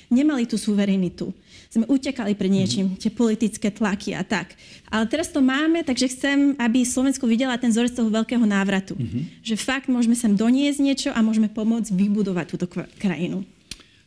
nemali 0.09 0.49
tú 0.49 0.57
suverenitu 0.57 1.37
sme 1.73 1.88
utekali 1.88 2.37
pred 2.37 2.52
niečím, 2.52 3.00
tie 3.00 3.09
politické 3.09 3.73
tlaky 3.73 4.12
a 4.12 4.21
tak. 4.21 4.52
Ale 4.93 5.09
teraz 5.09 5.33
to 5.33 5.41
máme, 5.41 5.81
takže 5.81 6.12
chcem, 6.12 6.52
aby 6.61 6.85
Slovensko 6.85 7.25
videla 7.25 7.57
ten 7.57 7.73
vzorec 7.73 7.97
toho 7.97 8.12
veľkého 8.12 8.45
návratu. 8.45 8.93
Mm-hmm. 8.93 9.41
Že 9.41 9.57
fakt 9.57 9.88
môžeme 9.88 10.12
sem 10.12 10.37
doniesť 10.37 10.81
niečo 10.85 11.11
a 11.17 11.25
môžeme 11.25 11.49
pomôcť 11.49 11.97
vybudovať 11.97 12.47
túto 12.52 12.69
krajinu. 13.00 13.49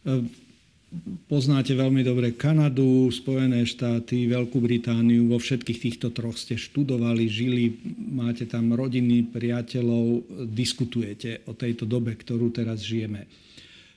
Ehm, 0.06 0.30
poznáte 1.26 1.74
veľmi 1.74 2.06
dobre 2.06 2.38
Kanadu, 2.38 3.10
Spojené 3.10 3.66
štáty, 3.66 4.30
Veľkú 4.30 4.62
Britániu. 4.62 5.26
Vo 5.26 5.42
všetkých 5.42 5.82
týchto 5.90 6.14
troch 6.14 6.38
ste 6.38 6.62
študovali, 6.62 7.26
žili, 7.26 7.82
máte 7.98 8.46
tam 8.46 8.78
rodiny, 8.78 9.34
priateľov, 9.34 10.22
diskutujete 10.54 11.42
o 11.50 11.58
tejto 11.58 11.90
dobe, 11.90 12.14
ktorú 12.14 12.54
teraz 12.54 12.86
žijeme. 12.86 13.26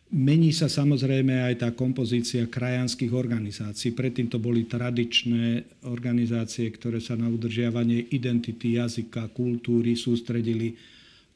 Mení 0.08 0.56
sa 0.56 0.72
samozrejme 0.72 1.52
aj 1.52 1.54
tá 1.60 1.68
kompozícia 1.76 2.48
krajanských 2.48 3.12
organizácií. 3.12 3.92
Predtým 3.92 4.32
to 4.32 4.40
boli 4.40 4.64
tradičné 4.64 5.68
organizácie, 5.84 6.72
ktoré 6.72 6.96
sa 6.96 7.12
na 7.12 7.28
udržiavanie 7.28 8.08
identity, 8.08 8.80
jazyka, 8.80 9.28
kultúry 9.36 10.00
sústredili. 10.00 10.72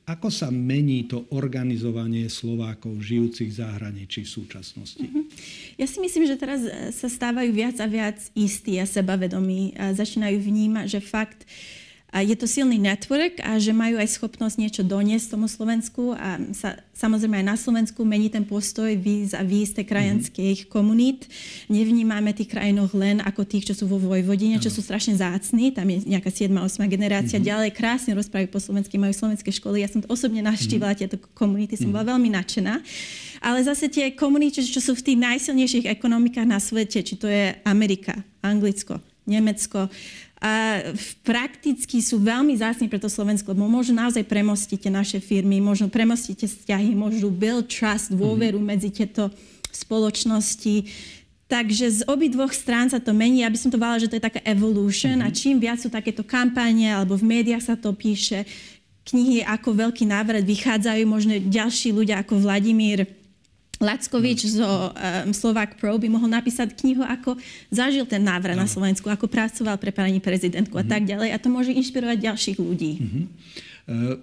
Ako 0.09 0.33
sa 0.33 0.49
mení 0.49 1.05
to 1.05 1.29
organizovanie 1.37 2.33
Slovákov 2.33 2.97
žijúcich 3.05 3.53
v 3.53 3.61
zahraničí 3.61 4.25
v 4.25 4.31
súčasnosti? 4.41 5.05
Mhm. 5.05 5.21
Ja 5.77 5.85
si 5.85 6.01
myslím, 6.01 6.25
že 6.25 6.41
teraz 6.41 6.65
sa 6.97 7.13
stávajú 7.13 7.53
viac 7.53 7.77
a 7.77 7.85
viac 7.85 8.19
istí 8.33 8.81
a 8.81 8.89
sebavedomí 8.89 9.77
a 9.77 9.93
začínajú 9.93 10.41
vnímať, 10.41 10.87
že 10.97 11.01
fakt 11.05 11.45
uh, 11.45 11.82
a 12.13 12.21
je 12.21 12.37
to 12.37 12.45
silný 12.45 12.77
network 12.77 13.41
a 13.41 13.57
že 13.57 13.73
majú 13.73 13.97
aj 13.97 14.21
schopnosť 14.21 14.61
niečo 14.61 14.83
doniesť 14.85 15.33
tomu 15.33 15.49
Slovensku 15.49 16.13
a 16.13 16.37
sa, 16.53 16.77
samozrejme 16.93 17.41
aj 17.41 17.47
na 17.49 17.57
Slovensku 17.57 18.05
mení 18.05 18.29
ten 18.29 18.45
postoj 18.45 18.93
víz 19.01 19.33
a 19.33 19.41
víz 19.41 19.73
tej 19.73 19.89
krajanských 19.89 20.69
mm-hmm. 20.69 20.73
komunít. 20.77 21.25
Nevnímame 21.73 22.37
tých 22.37 22.53
krajinoch 22.53 22.93
len 22.93 23.25
ako 23.25 23.49
tých, 23.49 23.73
čo 23.73 23.75
sú 23.81 23.89
vo 23.89 23.97
Vojvodine, 23.97 24.61
čo 24.61 24.69
sú 24.69 24.85
strašne 24.85 25.17
zácni, 25.17 25.73
tam 25.73 25.89
je 25.89 26.05
nejaká 26.05 26.29
7. 26.29 26.53
8. 26.53 26.85
generácia, 26.85 27.41
mm-hmm. 27.41 27.49
ďalej 27.49 27.71
krásne 27.73 28.13
rozprávajú 28.13 28.53
po 28.53 28.61
slovensky, 28.61 29.01
majú 29.01 29.17
slovenské 29.17 29.49
školy. 29.49 29.81
Ja 29.81 29.89
som 29.89 30.05
osobne 30.13 30.45
navštívila, 30.45 30.93
mm-hmm. 30.93 31.09
tieto 31.09 31.17
komunity, 31.33 31.81
som 31.81 31.89
bola 31.97 32.05
mhm. 32.05 32.11
veľmi 32.13 32.29
nadšená. 32.37 32.75
Ale 33.41 33.59
zase 33.65 33.89
tie 33.89 34.13
komunity, 34.13 34.61
čo 34.61 34.85
sú 34.85 34.93
v 34.93 35.03
tých 35.03 35.19
najsilnejších 35.19 35.89
ekonomikách 35.89 36.45
na 36.45 36.61
svete, 36.61 37.01
či 37.01 37.17
to 37.17 37.25
je 37.25 37.57
Amerika, 37.65 38.21
Anglicko, 38.45 39.01
Nemecko, 39.25 39.89
a 40.43 40.83
prakticky 41.23 42.03
sú 42.03 42.19
veľmi 42.19 42.59
zásni 42.59 42.91
pre 42.91 42.99
to 42.99 43.07
Slovensko, 43.07 43.55
lebo 43.55 43.71
môžu 43.71 43.95
naozaj 43.95 44.27
premostiť 44.27 44.79
tie 44.83 44.91
naše 44.91 45.19
firmy, 45.23 45.63
môžu 45.63 45.87
premostiť 45.87 46.35
tie 46.35 46.49
vzťahy, 46.51 46.99
môžu 46.99 47.31
build 47.31 47.71
trust, 47.71 48.11
dôveru 48.11 48.59
mm-hmm. 48.59 48.73
medzi 48.75 48.91
tieto 48.91 49.31
spoločnosti. 49.71 50.91
Takže 51.47 51.87
z 51.95 52.01
obidvoch 52.11 52.51
strán 52.51 52.91
sa 52.91 52.99
to 52.99 53.15
mení. 53.15 53.47
Ja 53.47 53.55
by 53.55 53.59
som 53.61 53.71
to 53.71 53.79
vala, 53.79 54.03
že 54.03 54.11
to 54.11 54.19
je 54.19 54.27
taká 54.27 54.43
evolution 54.43 55.23
mm-hmm. 55.23 55.31
a 55.31 55.39
čím 55.39 55.63
viac 55.63 55.79
sú 55.79 55.87
takéto 55.95 56.27
kampanie 56.27 56.91
alebo 56.91 57.15
v 57.15 57.39
médiách 57.39 57.63
sa 57.63 57.75
to 57.79 57.95
píše, 57.95 58.43
knihy 59.07 59.47
ako 59.47 59.79
Veľký 59.79 60.11
návrat 60.11 60.43
vychádzajú, 60.43 61.03
možno 61.07 61.39
ďalší 61.39 61.95
ľudia 61.95 62.19
ako 62.19 62.43
Vladimír 62.43 63.07
Lackovič 63.83 64.55
zo 64.55 64.95
um, 64.95 65.35
Slovak 65.35 65.77
Pro 65.77 65.99
by 65.99 66.07
mohol 66.07 66.31
napísať 66.31 66.79
knihu, 66.79 67.03
ako 67.03 67.35
zažil 67.69 68.07
ten 68.07 68.23
návrat 68.23 68.55
na 68.55 68.71
Slovensku, 68.71 69.11
ako 69.11 69.27
pracoval 69.27 69.77
pre 69.83 69.91
pani 69.91 70.23
prezidentku 70.23 70.79
a 70.79 70.87
tak 70.87 71.03
ďalej. 71.03 71.35
A 71.35 71.43
to 71.43 71.51
môže 71.51 71.75
inšpirovať 71.75 72.19
ďalších 72.23 72.59
ľudí. 72.63 72.93
Uh-huh. 73.03 73.25
Uh, 73.91 74.15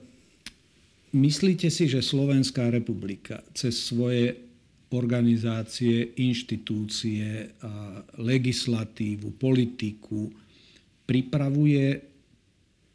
myslíte 1.11 1.67
si, 1.67 1.91
že 1.91 1.99
Slovenská 1.99 2.71
republika 2.71 3.43
cez 3.51 3.75
svoje 3.75 4.49
organizácie, 4.89 6.17
inštitúcie, 6.17 7.53
legislatívu, 8.17 9.37
politiku 9.37 10.33
pripravuje 11.05 12.01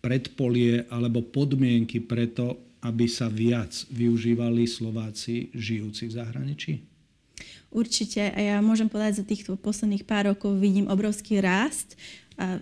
predpolie 0.02 0.90
alebo 0.90 1.22
podmienky 1.22 2.02
preto, 2.02 2.63
aby 2.84 3.08
sa 3.08 3.32
viac 3.32 3.72
využívali 3.88 4.68
Slováci 4.68 5.48
žijúci 5.56 6.12
v 6.12 6.12
zahraničí? 6.20 6.72
Určite. 7.74 8.30
A 8.30 8.38
ja 8.38 8.56
môžem 8.62 8.86
povedať, 8.86 9.18
za 9.18 9.26
týchto 9.26 9.58
posledných 9.58 10.06
pár 10.06 10.30
rokov 10.30 10.54
vidím 10.62 10.86
obrovský 10.86 11.42
rast 11.42 11.98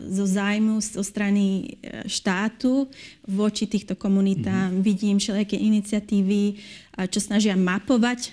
zo 0.09 0.25
zájmu 0.29 0.85
zo 0.85 1.00
strany 1.00 1.47
e, 1.81 2.05
štátu 2.05 2.93
voči 3.25 3.64
týchto 3.64 3.97
komunitám. 3.97 4.69
Mm-hmm. 4.69 4.85
Vidím 4.85 5.17
všelijaké 5.17 5.57
iniciatívy, 5.57 6.61
čo 7.09 7.19
snažia 7.25 7.57
mapovať 7.57 8.21
e, 8.29 8.31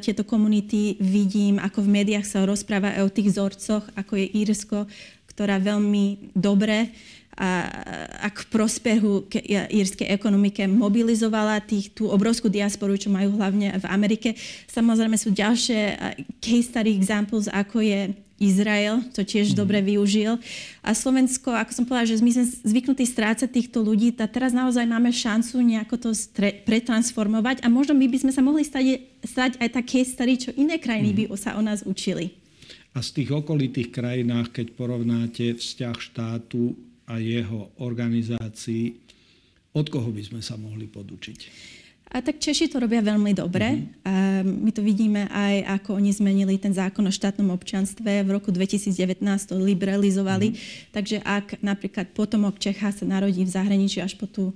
tieto 0.00 0.24
komunity. 0.24 0.96
Vidím, 0.96 1.60
ako 1.60 1.84
v 1.84 2.00
médiách 2.00 2.24
sa 2.24 2.48
rozpráva 2.48 2.96
o 3.04 3.12
tých 3.12 3.28
vzorcoch, 3.28 3.84
ako 3.92 4.12
je 4.16 4.26
Írsko, 4.40 4.88
ktorá 5.28 5.60
veľmi 5.60 6.32
dobre 6.32 6.96
a 7.40 8.28
k 8.28 8.44
prospechu 8.52 9.24
k 9.32 9.40
írskej 9.72 10.12
ekonomike 10.12 10.68
mobilizovala 10.68 11.64
tých, 11.64 11.96
tú 11.96 12.12
obrovskú 12.12 12.52
diasporu, 12.52 13.00
čo 13.00 13.08
majú 13.08 13.40
hlavne 13.40 13.80
v 13.80 13.86
Amerike. 13.88 14.36
Samozrejme 14.68 15.16
sú 15.16 15.32
ďalšie 15.32 15.96
case 16.36 16.68
study 16.68 16.92
examples, 16.92 17.48
ako 17.48 17.80
je 17.80 18.12
Izrael 18.40 19.04
to 19.12 19.20
tiež 19.20 19.52
mm. 19.52 19.56
dobre 19.56 19.84
využil. 19.84 20.40
A 20.80 20.96
Slovensko, 20.96 21.52
ako 21.52 21.72
som 21.76 21.84
povedala, 21.84 22.08
že 22.08 22.24
my 22.24 22.32
sme 22.32 22.44
zvyknutí 22.48 23.04
strácať 23.04 23.52
týchto 23.52 23.84
ľudí, 23.84 24.16
a 24.16 24.24
teraz 24.24 24.56
naozaj 24.56 24.88
máme 24.88 25.12
šancu 25.12 25.60
nejako 25.60 26.08
to 26.08 26.10
stre- 26.16 26.64
pretransformovať 26.64 27.60
a 27.60 27.68
možno 27.68 27.92
my 27.92 28.08
by 28.08 28.18
sme 28.24 28.32
sa 28.32 28.40
mohli 28.40 28.64
stať, 28.64 29.04
stať 29.20 29.60
aj 29.60 29.68
také 29.76 30.04
starí, 30.08 30.40
čo 30.40 30.56
iné 30.56 30.80
krajiny 30.80 31.12
mm. 31.12 31.16
by 31.16 31.24
sa 31.36 31.56
o 31.56 31.62
nás 31.64 31.84
učili. 31.84 32.32
A 32.96 33.04
z 33.04 33.22
tých 33.22 33.30
okolitých 33.30 33.92
krajinách, 33.92 34.50
keď 34.50 34.66
porovnáte 34.74 35.54
vzťah 35.54 35.96
štátu 36.00 36.74
a 37.10 37.18
jeho 37.18 37.74
organizácií, 37.82 38.94
od 39.74 39.86
koho 39.90 40.14
by 40.14 40.22
sme 40.22 40.40
sa 40.42 40.54
mohli 40.54 40.86
podučiť? 40.86 41.40
A 42.10 42.18
tak 42.18 42.42
Češi 42.42 42.66
to 42.66 42.82
robia 42.82 42.98
veľmi 43.06 43.30
dobre. 43.38 43.70
Mm-hmm. 43.70 44.02
A 44.02 44.14
my 44.42 44.70
to 44.74 44.82
vidíme 44.82 45.30
aj, 45.30 45.78
ako 45.78 45.94
oni 45.94 46.10
zmenili 46.10 46.58
ten 46.58 46.74
zákon 46.74 47.06
o 47.06 47.12
štátnom 47.14 47.54
občanstve. 47.54 48.26
V 48.26 48.30
roku 48.34 48.50
2019 48.50 49.22
to 49.46 49.54
liberalizovali. 49.54 50.50
Mm-hmm. 50.50 50.90
Takže 50.90 51.22
ak 51.22 51.62
napríklad 51.62 52.10
potomok 52.10 52.58
Čecha 52.58 52.90
sa 52.90 53.06
narodí 53.06 53.46
v 53.46 53.54
zahraničí 53.54 54.02
až 54.02 54.18
po 54.18 54.26
tú 54.26 54.50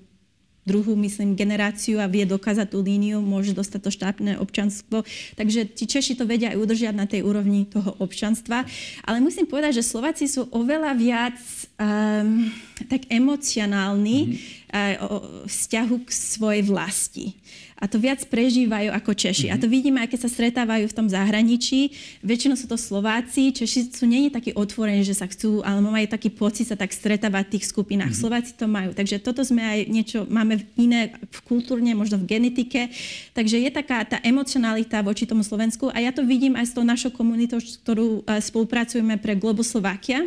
druhú, 0.65 0.97
myslím, 0.97 1.37
generáciu 1.37 2.01
a 2.01 2.09
vie 2.09 2.25
dokázať 2.25 2.73
tú 2.73 2.81
líniu, 2.81 3.21
môže 3.21 3.53
dostať 3.53 3.81
to 3.85 3.91
štátne 3.93 4.33
občanstvo. 4.41 5.05
Takže 5.37 5.69
ti 5.69 5.85
Češi 5.85 6.17
to 6.19 6.25
vedia 6.25 6.51
aj 6.51 6.59
udržiať 6.59 6.95
na 6.97 7.07
tej 7.07 7.23
úrovni 7.23 7.69
toho 7.69 7.95
občanstva. 8.01 8.65
Ale 9.05 9.21
musím 9.21 9.45
povedať, 9.45 9.79
že 9.79 9.87
Slováci 9.87 10.27
sú 10.27 10.49
oveľa 10.51 10.97
viac 10.97 11.37
um, 11.79 12.51
tak 12.89 13.07
emocionálni 13.11 14.19
mm-hmm. 14.35 15.01
uh, 15.01 15.07
o 15.07 15.15
vzťahu 15.47 15.97
k 16.07 16.11
svojej 16.11 16.63
vlasti 16.67 17.35
a 17.75 17.91
to 17.91 18.01
viac 18.01 18.23
prežívajú 18.31 18.95
ako 18.95 19.13
Češi. 19.13 19.53
Mm-hmm. 19.53 19.59
A 19.59 19.61
to 19.61 19.69
mhm. 19.69 19.73
vidíme, 19.77 19.99
aj 20.01 20.09
keď 20.09 20.21
sa 20.25 20.31
stretávajú 20.33 20.89
v 20.89 20.97
tom 20.97 21.05
zahraničí. 21.11 21.93
Väčšinou 22.25 22.57
sú 22.57 22.65
to 22.65 22.81
Slováci. 22.81 23.53
Češi 23.53 23.93
sú 23.93 24.09
nie 24.09 24.33
takí 24.33 24.57
otvorení, 24.57 25.05
že 25.05 25.13
sa 25.13 25.29
chcú, 25.29 25.61
ale 25.61 25.85
majú 25.85 26.09
taký 26.09 26.33
pocit 26.33 26.71
sa 26.71 26.81
tak 26.81 26.97
stretávať 26.97 27.45
v 27.45 27.53
tých 27.59 27.69
skupinách. 27.69 28.17
Mm-hmm. 28.17 28.25
Slováci 28.25 28.57
to 28.57 28.65
majú. 28.65 28.97
Takže 28.97 29.21
toto 29.21 29.45
sme 29.45 29.61
aj 29.61 29.79
niečo, 29.91 30.25
máme 30.31 30.65
iné 30.81 31.13
v 31.19 31.39
kultúrne, 31.45 31.93
možno 31.93 32.17
v 32.17 32.25
genetike. 32.25 32.89
Takže 33.37 33.61
je 33.61 33.71
taká 33.75 34.01
tá 34.09 34.17
emocionalita 34.25 35.05
voči 35.05 35.29
tomu 35.29 35.45
Slovensku. 35.45 35.93
A 35.93 36.01
ja 36.01 36.15
to 36.15 36.25
vidím 36.25 36.57
aj 36.57 36.71
s 36.71 36.75
tou 36.79 36.87
našou 36.87 37.13
komunitou, 37.13 37.61
ktorú 37.61 38.23
eh, 38.25 38.41
spolupracujeme 38.41 39.21
pre 39.21 39.37
Globoslovakia 39.37 40.25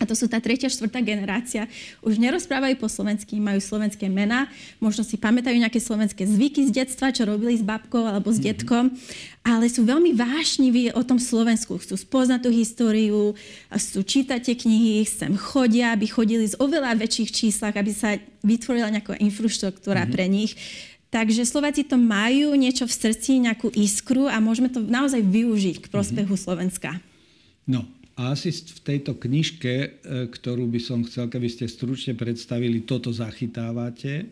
a 0.00 0.08
to 0.08 0.16
sú 0.16 0.32
tá 0.32 0.40
tretia, 0.40 0.72
štvrtá 0.72 1.04
generácia, 1.04 1.68
už 2.00 2.16
nerozprávajú 2.16 2.80
po 2.80 2.88
slovensky, 2.88 3.36
majú 3.36 3.60
slovenské 3.60 4.08
mená, 4.08 4.48
možno 4.80 5.04
si 5.04 5.20
pamätajú 5.20 5.60
nejaké 5.60 5.76
slovenské 5.76 6.24
zvyky 6.24 6.72
z 6.72 6.80
detstva, 6.80 7.12
čo 7.12 7.28
robili 7.28 7.52
s 7.52 7.60
babkou 7.60 8.08
alebo 8.08 8.32
s 8.32 8.40
mm-hmm. 8.40 8.48
detkom, 8.48 8.84
ale 9.44 9.68
sú 9.68 9.84
veľmi 9.84 10.16
vášniví 10.16 10.96
o 10.96 11.04
tom 11.04 11.20
Slovensku. 11.20 11.76
Chcú 11.76 12.00
spoznať 12.00 12.48
tú 12.48 12.50
históriu, 12.50 13.36
chcú 13.68 14.00
čítať 14.00 14.40
tie 14.40 14.56
knihy, 14.56 15.04
sem 15.04 15.36
chodia, 15.36 15.92
aby 15.92 16.08
chodili 16.08 16.48
z 16.48 16.56
oveľa 16.56 16.96
väčších 16.96 17.30
číslach, 17.36 17.76
aby 17.76 17.92
sa 17.92 18.16
vytvorila 18.40 18.88
nejaká 18.88 19.20
infraštruktúra 19.20 20.08
mm-hmm. 20.08 20.16
pre 20.16 20.24
nich. 20.32 20.56
Takže 21.12 21.44
Slováci 21.44 21.84
to 21.84 22.00
majú 22.00 22.56
niečo 22.56 22.88
v 22.88 22.96
srdci, 22.96 23.44
nejakú 23.44 23.68
iskru 23.76 24.32
a 24.32 24.40
môžeme 24.40 24.72
to 24.72 24.80
naozaj 24.80 25.20
využiť 25.20 25.84
k 25.84 25.90
prospechu 25.92 26.32
mm-hmm. 26.32 26.46
Slovenska. 26.48 26.96
No, 27.68 27.84
a 28.20 28.36
asi 28.36 28.52
v 28.52 28.80
tejto 28.84 29.16
knižke, 29.16 29.74
e, 29.80 29.88
ktorú 30.28 30.68
by 30.68 30.76
som 30.76 31.00
chcel, 31.08 31.32
keby 31.32 31.48
ste 31.48 31.64
stručne 31.64 32.12
predstavili, 32.12 32.84
toto 32.84 33.08
zachytávate. 33.08 34.12
E, 34.20 34.24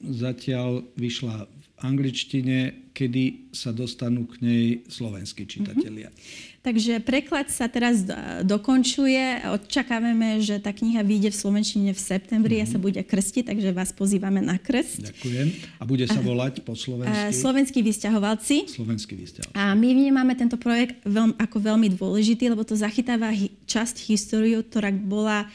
zatiaľ 0.00 0.80
vyšla 0.96 1.44
angličtine, 1.78 2.90
kedy 2.90 3.54
sa 3.54 3.70
dostanú 3.70 4.26
k 4.26 4.42
nej 4.42 4.64
slovenskí 4.90 5.46
čitatelia. 5.46 6.10
Mm-hmm. 6.10 6.58
Takže 6.58 6.98
preklad 7.00 7.46
sa 7.48 7.70
teraz 7.70 8.02
dokončuje. 8.42 9.46
Očakávame, 9.46 10.42
že 10.42 10.58
tá 10.58 10.74
kniha 10.74 11.06
vyjde 11.06 11.30
v 11.30 11.36
Slovenčine 11.38 11.90
v 11.94 12.00
septembri 12.02 12.58
mm-hmm. 12.58 12.70
a 12.70 12.72
sa 12.74 12.78
bude 12.82 13.00
krstiť, 13.06 13.54
takže 13.54 13.70
vás 13.70 13.94
pozývame 13.94 14.42
na 14.42 14.58
krst. 14.58 15.06
Ďakujem. 15.06 15.46
A 15.78 15.82
bude 15.86 16.04
sa 16.10 16.18
volať 16.18 16.66
po 16.66 16.74
slovensky? 16.74 17.38
Slovenskí 17.38 17.80
vysťahovalci. 17.86 18.56
Slovenskí 18.74 19.14
vysťahovalci. 19.14 19.54
A 19.54 19.78
my 19.78 19.88
vnímame 19.94 20.34
tento 20.34 20.58
projekt 20.58 20.98
veľmi, 21.06 21.38
ako 21.38 21.56
veľmi 21.62 21.88
dôležitý, 21.94 22.50
lebo 22.50 22.66
to 22.66 22.74
zachytáva 22.74 23.30
hi- 23.30 23.54
časť 23.70 24.10
históriu, 24.10 24.66
ktorá 24.66 24.90
bola 24.90 25.46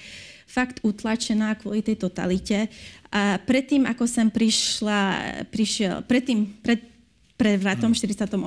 fakt 0.54 0.86
utlačená 0.86 1.58
kvôli 1.58 1.82
tej 1.82 1.98
totalite. 1.98 2.70
A 3.10 3.42
predtým, 3.42 3.90
ako 3.90 4.06
som 4.06 4.30
prišla, 4.30 5.02
prišiel, 5.50 6.06
predtým, 6.06 6.62
pred 6.62 6.93
prevratom 7.34 7.92
v 7.92 7.98
48. 7.98 8.38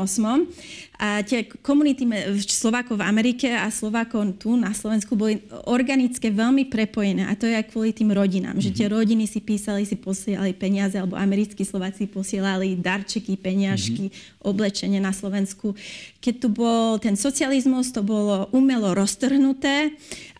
A 0.96 1.20
tie 1.27 1.44
komunity 1.61 2.07
Slovákov 2.46 3.03
v 3.03 3.05
Amerike 3.05 3.51
a 3.51 3.66
Slovákov 3.68 4.38
tu 4.38 4.55
na 4.55 4.70
Slovensku 4.72 5.18
boli 5.18 5.42
organické 5.66 6.31
veľmi 6.31 6.70
prepojené. 6.70 7.27
A 7.27 7.35
to 7.35 7.51
je 7.51 7.59
aj 7.59 7.68
kvôli 7.75 7.90
tým 7.90 8.14
rodinám. 8.14 8.57
Že 8.57 8.70
tie 8.72 8.87
mhm. 8.88 8.94
rodiny 8.94 9.25
si 9.27 9.42
písali, 9.42 9.83
si 9.85 9.99
posielali 9.99 10.55
peniaze, 10.55 10.96
alebo 10.96 11.18
americkí 11.18 11.66
Slováci 11.66 12.07
posielali 12.07 12.79
darčeky, 12.79 13.35
peniažky, 13.37 14.09
mm-hmm. 14.09 14.46
oblečenie 14.46 15.03
na 15.03 15.11
Slovensku. 15.11 15.75
Keď 16.22 16.35
tu 16.40 16.49
bol 16.49 16.96
ten 17.03 17.18
socializmus, 17.18 17.90
to 17.90 18.07
bolo 18.07 18.49
umelo 18.55 18.94
roztrhnuté 18.94 19.92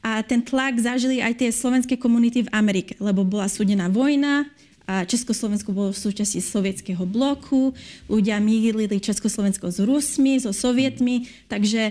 a 0.07 0.23
ten 0.23 0.41
tlak 0.41 0.79
zažili 0.79 1.19
aj 1.19 1.43
tie 1.43 1.51
slovenské 1.51 1.99
komunity 1.99 2.47
v 2.47 2.53
Amerike, 2.55 2.95
lebo 3.03 3.27
bola 3.27 3.51
súdená 3.51 3.91
vojna, 3.91 4.47
a 4.87 5.03
Československo 5.03 5.75
bolo 5.75 5.91
v 5.91 5.99
súčasti 5.99 6.39
sovietského 6.39 7.03
bloku, 7.03 7.75
ľudia 8.07 8.39
mýlili 8.39 8.87
Československo 9.03 9.75
s 9.75 9.83
Rusmi, 9.83 10.39
so 10.39 10.55
sovietmi, 10.55 11.27
takže 11.51 11.91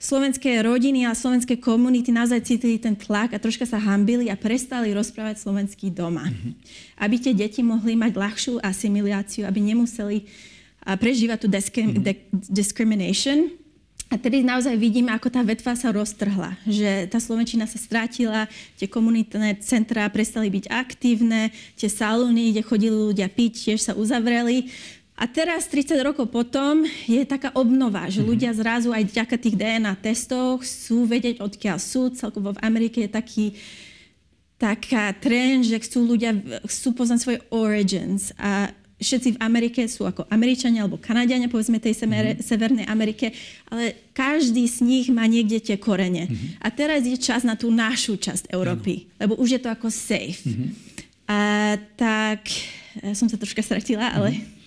slovenské 0.00 0.64
rodiny 0.64 1.04
a 1.04 1.12
slovenské 1.12 1.60
komunity 1.60 2.08
naozaj 2.08 2.48
cítili 2.48 2.80
ten 2.80 2.96
tlak 2.96 3.36
a 3.36 3.42
troška 3.42 3.68
sa 3.68 3.76
hambili 3.76 4.32
a 4.32 4.38
prestali 4.38 4.96
rozprávať 4.96 5.44
slovenský 5.44 5.92
doma. 5.92 6.24
Mm-hmm. 6.24 6.52
Aby 7.04 7.16
tie 7.20 7.34
deti 7.36 7.60
mohli 7.60 7.98
mať 8.00 8.16
ľahšiu 8.16 8.54
asimiláciu, 8.64 9.44
aby 9.44 9.60
nemuseli 9.60 10.24
prežívať 10.80 11.38
tú 11.44 11.48
mm-hmm. 11.52 12.32
discrimination. 12.48 13.52
A 14.10 14.18
tedy 14.18 14.42
naozaj 14.42 14.74
vidíme, 14.74 15.14
ako 15.14 15.30
tá 15.30 15.38
vetva 15.46 15.78
sa 15.78 15.94
roztrhla, 15.94 16.58
že 16.66 17.06
tá 17.06 17.22
Slovenčina 17.22 17.70
sa 17.70 17.78
strátila, 17.78 18.50
tie 18.74 18.90
komunitné 18.90 19.62
centrá 19.62 20.10
prestali 20.10 20.50
byť 20.50 20.66
aktívne, 20.66 21.54
tie 21.78 21.86
salóny, 21.86 22.50
kde 22.50 22.66
chodili 22.66 22.98
ľudia 23.14 23.30
piť, 23.30 23.70
tiež 23.70 23.78
sa 23.78 23.94
uzavreli. 23.94 24.66
A 25.14 25.30
teraz, 25.30 25.70
30 25.70 25.94
rokov 26.02 26.26
potom, 26.26 26.82
je 27.06 27.22
taká 27.22 27.54
obnova, 27.54 28.10
že 28.10 28.18
mhm. 28.18 28.26
ľudia 28.26 28.50
zrazu 28.50 28.90
aj 28.90 29.14
vďaka 29.14 29.36
tých 29.38 29.54
DNA 29.54 29.94
testoch 30.02 30.66
sú 30.66 31.06
vedieť, 31.06 31.38
odkiaľ 31.38 31.78
sú. 31.78 32.10
Celkovo 32.10 32.58
v 32.58 32.62
Amerike 32.66 33.06
je 33.06 33.10
taký, 33.14 33.46
taká 34.58 35.14
trend, 35.14 35.70
že 35.70 35.78
chcú 35.78 36.02
ľudia 36.02 36.34
chcú 36.66 36.98
poznať 36.98 37.18
svoje 37.22 37.38
origins. 37.54 38.34
A 38.42 38.74
všetci 39.00 39.28
v 39.36 39.42
Amerike 39.42 39.80
sú 39.88 40.04
ako 40.04 40.28
Američania 40.28 40.84
alebo 40.84 41.00
Kanadiania, 41.00 41.48
povedzme 41.48 41.80
tej 41.80 41.96
semere, 41.96 42.36
mm-hmm. 42.36 42.46
Severnej 42.46 42.86
Amerike, 42.86 43.32
ale 43.72 44.12
každý 44.12 44.68
z 44.68 44.84
nich 44.84 45.06
má 45.08 45.24
niekde 45.24 45.58
tie 45.58 45.80
korene. 45.80 46.28
Mm-hmm. 46.28 46.60
A 46.60 46.68
teraz 46.68 47.08
je 47.08 47.16
čas 47.16 47.42
na 47.42 47.56
tú 47.56 47.72
našu 47.72 48.20
časť 48.20 48.52
Európy, 48.52 49.08
ano. 49.08 49.16
lebo 49.24 49.32
už 49.40 49.56
je 49.56 49.60
to 49.64 49.72
ako 49.72 49.88
safe. 49.88 50.44
Mm-hmm. 50.44 50.68
A 51.30 51.38
tak, 51.96 52.52
ja 53.00 53.16
som 53.16 53.26
sa 53.26 53.40
troška 53.40 53.64
stratila, 53.64 54.12
ale... 54.12 54.36
Mm-hmm. 54.36 54.58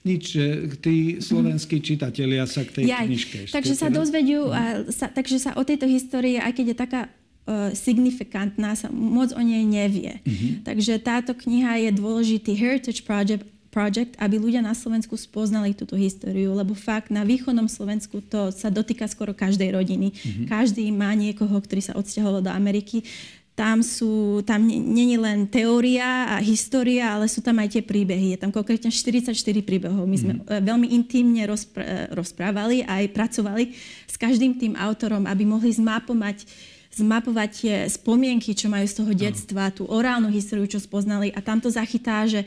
Nič, 0.00 0.32
tí 0.80 1.20
slovenskí 1.20 1.76
čitatelia 1.84 2.48
sa 2.48 2.64
k 2.64 2.72
tej 2.72 2.84
Jaj, 2.88 3.04
knižke 3.04 3.38
Takže 3.52 3.74
sa 3.76 3.92
dozvedú, 3.92 4.48
mm. 4.48 4.56
a 4.56 4.62
sa, 4.88 5.12
takže 5.12 5.36
sa 5.36 5.52
o 5.60 5.60
tejto 5.60 5.84
histórii, 5.84 6.40
aj 6.40 6.56
keď 6.56 6.72
je 6.72 6.76
taká 6.76 7.00
uh, 7.04 7.68
signifikantná, 7.76 8.72
sa 8.80 8.88
moc 8.88 9.36
o 9.36 9.42
nej 9.44 9.60
nevie. 9.60 10.24
Mm-hmm. 10.24 10.64
Takže 10.64 11.04
táto 11.04 11.36
kniha 11.36 11.84
je 11.84 11.90
dôležitý 11.92 12.56
Heritage 12.56 13.04
Project, 13.04 13.44
project, 13.70 14.18
aby 14.18 14.36
ľudia 14.36 14.60
na 14.60 14.74
Slovensku 14.74 15.14
spoznali 15.14 15.72
túto 15.72 15.94
históriu, 15.94 16.52
lebo 16.52 16.74
fakt 16.74 17.08
na 17.08 17.22
východnom 17.22 17.70
Slovensku 17.70 18.18
to 18.20 18.50
sa 18.50 18.68
dotýka 18.68 19.06
skoro 19.06 19.30
každej 19.30 19.70
rodiny. 19.70 20.10
Mm-hmm. 20.10 20.46
Každý 20.50 20.84
má 20.90 21.14
niekoho, 21.14 21.54
ktorý 21.54 21.80
sa 21.80 21.94
odsťahoval 21.94 22.42
do 22.42 22.52
Ameriky. 22.52 23.06
Tam 23.54 23.84
sú, 23.84 24.42
tam 24.42 24.66
není 24.66 25.20
len 25.20 25.46
teória 25.46 26.34
a 26.34 26.42
história, 26.42 27.14
ale 27.14 27.30
sú 27.30 27.44
tam 27.44 27.62
aj 27.62 27.78
tie 27.78 27.82
príbehy. 27.84 28.34
Je 28.34 28.38
tam 28.42 28.50
konkrétne 28.50 28.90
44 28.90 29.36
príbehov. 29.62 30.02
My 30.02 30.18
sme 30.18 30.32
mm-hmm. 30.42 30.66
veľmi 30.66 30.86
intimne 30.90 31.46
rozpr- 31.46 32.10
rozprávali 32.10 32.82
a 32.82 33.04
aj 33.04 33.14
pracovali 33.14 33.64
s 34.10 34.18
každým 34.18 34.58
tým 34.58 34.74
autorom, 34.74 35.30
aby 35.30 35.46
mohli 35.46 35.70
zmapovať 35.70 36.42
zmapovať 36.90 37.50
tie 37.54 37.76
spomienky, 37.86 38.50
čo 38.50 38.66
majú 38.66 38.82
z 38.82 38.98
toho 38.98 39.12
detstva, 39.14 39.70
tú 39.70 39.86
orálnu 39.86 40.26
históriu, 40.26 40.66
čo 40.66 40.82
spoznali 40.82 41.30
a 41.30 41.38
tam 41.38 41.62
to 41.62 41.70
zachytá, 41.70 42.26
že 42.26 42.42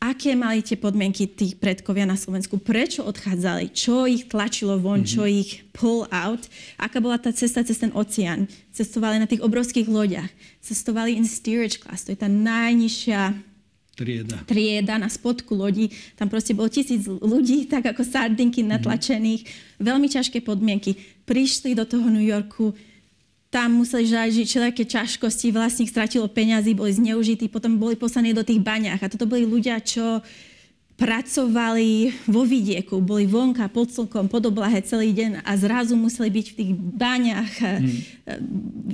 aké 0.00 0.36
mali 0.36 0.60
tie 0.60 0.76
podmienky 0.76 1.26
tých 1.26 1.56
predkovia 1.56 2.04
na 2.04 2.14
Slovensku, 2.14 2.60
prečo 2.60 3.04
odchádzali, 3.04 3.72
čo 3.72 4.04
ich 4.04 4.28
tlačilo 4.28 4.76
von, 4.76 5.02
mm-hmm. 5.02 5.12
čo 5.12 5.22
ich 5.24 5.64
pull 5.72 6.04
out, 6.12 6.44
aká 6.76 7.00
bola 7.00 7.16
tá 7.16 7.32
cesta 7.32 7.64
cez 7.64 7.80
ten 7.80 7.92
oceán. 7.96 8.48
Cestovali 8.72 9.16
na 9.16 9.28
tých 9.28 9.40
obrovských 9.40 9.88
loďach, 9.88 10.28
cestovali 10.60 11.16
in 11.16 11.24
steerage 11.24 11.80
class, 11.80 12.04
to 12.04 12.12
je 12.12 12.20
tá 12.20 12.28
najnižšia 12.28 13.20
trieda. 13.96 14.36
trieda 14.44 15.00
na 15.00 15.08
spodku 15.08 15.56
lodi. 15.56 15.88
Tam 16.14 16.28
proste 16.28 16.52
bolo 16.52 16.68
tisíc 16.68 17.08
ľudí, 17.08 17.64
tak 17.64 17.88
ako 17.88 18.04
sardinky 18.04 18.60
mhm. 18.60 18.68
natlačených. 18.76 19.42
Mm-hmm. 19.42 19.82
Veľmi 19.82 20.08
ťažké 20.12 20.44
podmienky. 20.44 20.96
Prišli 21.24 21.72
do 21.72 21.88
toho 21.88 22.06
New 22.12 22.22
Yorku, 22.22 22.76
tam 23.50 23.78
museli 23.80 24.04
žiť 24.10 24.46
všelijaké 24.46 24.84
ťažkosti, 24.84 25.54
vlastník 25.54 25.88
stratilo 25.88 26.26
peňazí, 26.26 26.74
boli 26.74 26.92
zneužití, 26.92 27.46
potom 27.46 27.78
boli 27.78 27.94
poslaní 27.94 28.34
do 28.34 28.42
tých 28.42 28.58
baňách. 28.58 29.00
A 29.06 29.10
toto 29.12 29.24
boli 29.24 29.46
ľudia, 29.46 29.78
čo 29.80 30.20
pracovali 30.96 32.08
vo 32.24 32.48
vidieku, 32.48 33.04
boli 33.04 33.28
vonka 33.28 33.68
pod 33.68 33.92
slnkom, 33.92 34.32
pod 34.32 34.48
oblahe 34.48 34.80
celý 34.80 35.12
deň 35.12 35.44
a 35.44 35.52
zrazu 35.60 35.92
museli 35.92 36.32
byť 36.32 36.46
v 36.48 36.56
tých 36.56 36.70
baňach 36.72 37.52
hmm. 37.60 38.00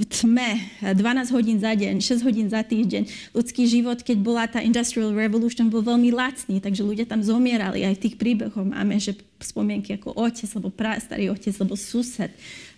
v 0.03 0.05
tme 0.11 0.51
12 0.83 0.99
hodín 1.31 1.63
za 1.63 1.71
deň, 1.79 2.03
6 2.03 2.27
hodín 2.27 2.51
za 2.51 2.67
týždeň. 2.67 3.31
Ľudský 3.31 3.71
život, 3.71 4.03
keď 4.03 4.19
bola 4.19 4.51
tá 4.51 4.59
Industrial 4.59 5.15
Revolution, 5.15 5.71
bol 5.71 5.87
veľmi 5.87 6.11
lacný, 6.11 6.59
takže 6.59 6.83
ľudia 6.83 7.07
tam 7.07 7.23
zomierali. 7.23 7.87
Aj 7.87 7.95
v 7.95 8.03
tých 8.03 8.19
príbehoch 8.19 8.67
máme, 8.67 8.99
že 8.99 9.15
spomienky 9.39 9.95
ako 9.95 10.19
otec, 10.19 10.51
alebo 10.59 10.75
starý 10.75 11.31
otec, 11.31 11.55
alebo 11.55 11.79
sused, 11.79 12.31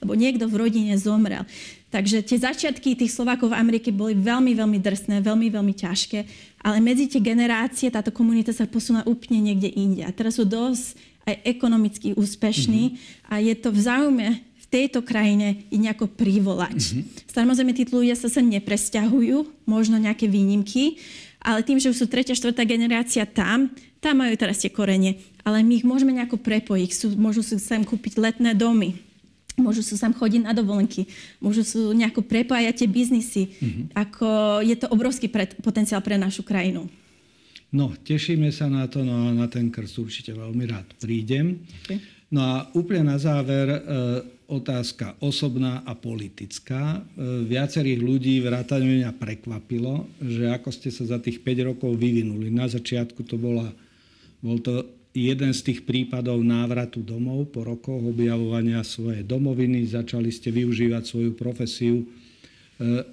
alebo 0.05 0.13
niekto 0.21 0.45
v 0.45 0.69
rodine 0.69 0.93
zomrel. 1.01 1.49
Takže 1.95 2.27
tie 2.27 2.43
začiatky 2.43 2.99
tých 2.99 3.15
Slovákov 3.15 3.55
v 3.55 3.59
Amerike 3.63 3.95
boli 3.95 4.19
veľmi, 4.19 4.51
veľmi 4.51 4.83
drsné, 4.83 5.23
veľmi, 5.23 5.47
veľmi 5.47 5.75
ťažké, 5.79 6.27
ale 6.67 6.83
medzi 6.83 7.07
tie 7.07 7.23
generácie 7.23 7.87
táto 7.87 8.11
komunita 8.11 8.51
sa 8.51 8.67
posunula 8.67 9.07
úplne 9.07 9.39
niekde 9.39 9.71
inde. 9.71 10.03
A 10.03 10.11
teraz 10.11 10.35
sú 10.35 10.43
dosť 10.43 10.99
aj 11.23 11.35
ekonomicky 11.47 12.19
úspešní 12.19 12.83
mm-hmm. 12.91 13.31
a 13.31 13.35
je 13.39 13.55
to 13.55 13.71
v 13.71 13.79
záujme 13.79 14.29
v 14.43 14.67
tejto 14.67 15.07
krajine 15.07 15.71
ich 15.71 15.79
nejako 15.79 16.11
privolať. 16.11 16.99
Mm-hmm. 16.99 17.31
Samozrejme, 17.31 17.73
tí 17.79 17.87
ľudia 17.87 18.19
sa 18.19 18.27
sa 18.27 18.43
nepresťahujú, 18.43 19.63
možno 19.63 19.95
nejaké 19.95 20.27
výnimky, 20.27 20.99
ale 21.39 21.63
tým, 21.63 21.79
že 21.79 21.95
už 21.95 22.01
sú 22.03 22.07
tretia, 22.11 22.35
štvrtá 22.35 22.67
generácia 22.67 23.23
tam, 23.23 23.71
tam 24.03 24.19
majú 24.19 24.35
teraz 24.35 24.59
tie 24.59 24.73
korene. 24.73 25.23
Ale 25.47 25.63
my 25.63 25.79
ich 25.79 25.87
môžeme 25.87 26.11
nejako 26.11 26.43
prepojiť. 26.43 26.91
Sú, 26.91 27.07
môžu 27.15 27.47
si 27.47 27.55
sem 27.63 27.87
kúpiť 27.87 28.19
letné 28.19 28.57
domy, 28.57 28.99
Môžu 29.55 29.87
sa 29.87 29.95
sem 29.95 30.11
chodiť 30.11 30.43
na 30.43 30.53
dovolenky, 30.53 31.07
môžu 31.39 31.63
sa 31.63 31.79
nejako 31.95 32.27
prepájať 32.27 32.75
tie 32.83 32.89
biznisy. 32.91 33.43
Mm-hmm. 33.55 33.85
Ako 33.95 34.59
je 34.67 34.75
to 34.75 34.91
obrovský 34.91 35.31
pre, 35.31 35.47
potenciál 35.63 36.03
pre 36.03 36.19
našu 36.19 36.43
krajinu. 36.43 36.91
No, 37.75 37.91
tešíme 37.91 38.55
sa 38.55 38.71
na 38.71 38.87
to, 38.87 39.03
no 39.03 39.31
a 39.31 39.35
na 39.35 39.51
ten 39.51 39.67
krst 39.67 39.99
určite 39.99 40.31
veľmi 40.31 40.63
rád 40.71 40.87
prídem. 41.03 41.59
Okay. 41.83 41.99
No 42.31 42.41
a 42.43 42.55
úplne 42.75 43.11
na 43.11 43.19
záver 43.19 43.67
e, 43.67 43.79
otázka 44.47 45.19
osobná 45.19 45.83
a 45.83 45.99
politická. 45.99 47.03
E, 47.03 47.47
viacerých 47.51 47.99
ľudí 47.99 48.39
vrátane 48.43 49.03
mňa 49.03 49.11
prekvapilo, 49.19 50.07
že 50.23 50.55
ako 50.55 50.71
ste 50.71 50.95
sa 50.95 51.03
za 51.03 51.19
tých 51.19 51.43
5 51.43 51.75
rokov 51.75 51.99
vyvinuli. 51.99 52.47
Na 52.47 52.71
začiatku 52.71 53.27
to 53.27 53.35
bola, 53.35 53.75
bol 54.39 54.63
to 54.63 54.87
jeden 55.15 55.55
z 55.55 55.61
tých 55.63 55.81
prípadov 55.87 56.43
návratu 56.43 56.99
domov 56.99 57.55
po 57.55 57.63
rokoch 57.63 58.03
objavovania 58.03 58.83
svojej 58.83 59.23
domoviny. 59.23 59.87
Začali 59.87 60.35
ste 60.35 60.51
využívať 60.51 61.03
svoju 61.07 61.33
profesiu 61.39 62.03
e, 62.03 62.07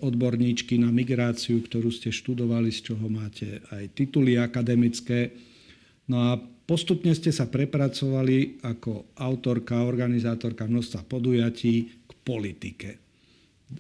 odborníčky 0.02 0.82
na 0.82 0.90
migráciu, 0.90 1.62
ktorú 1.62 1.94
ste 1.94 2.10
študovali, 2.10 2.74
z 2.74 2.92
čoho 2.92 3.06
máte 3.06 3.62
aj 3.70 3.94
tituly 3.94 4.42
akademické. 4.42 5.30
No 6.10 6.34
a 6.34 6.42
postupne 6.66 7.14
ste 7.14 7.30
sa 7.30 7.46
prepracovali 7.46 8.66
ako 8.66 9.14
autorka, 9.22 9.86
organizátorka 9.86 10.66
množstva 10.66 11.06
podujatí 11.06 12.02
k 12.10 12.12
politike. 12.26 12.90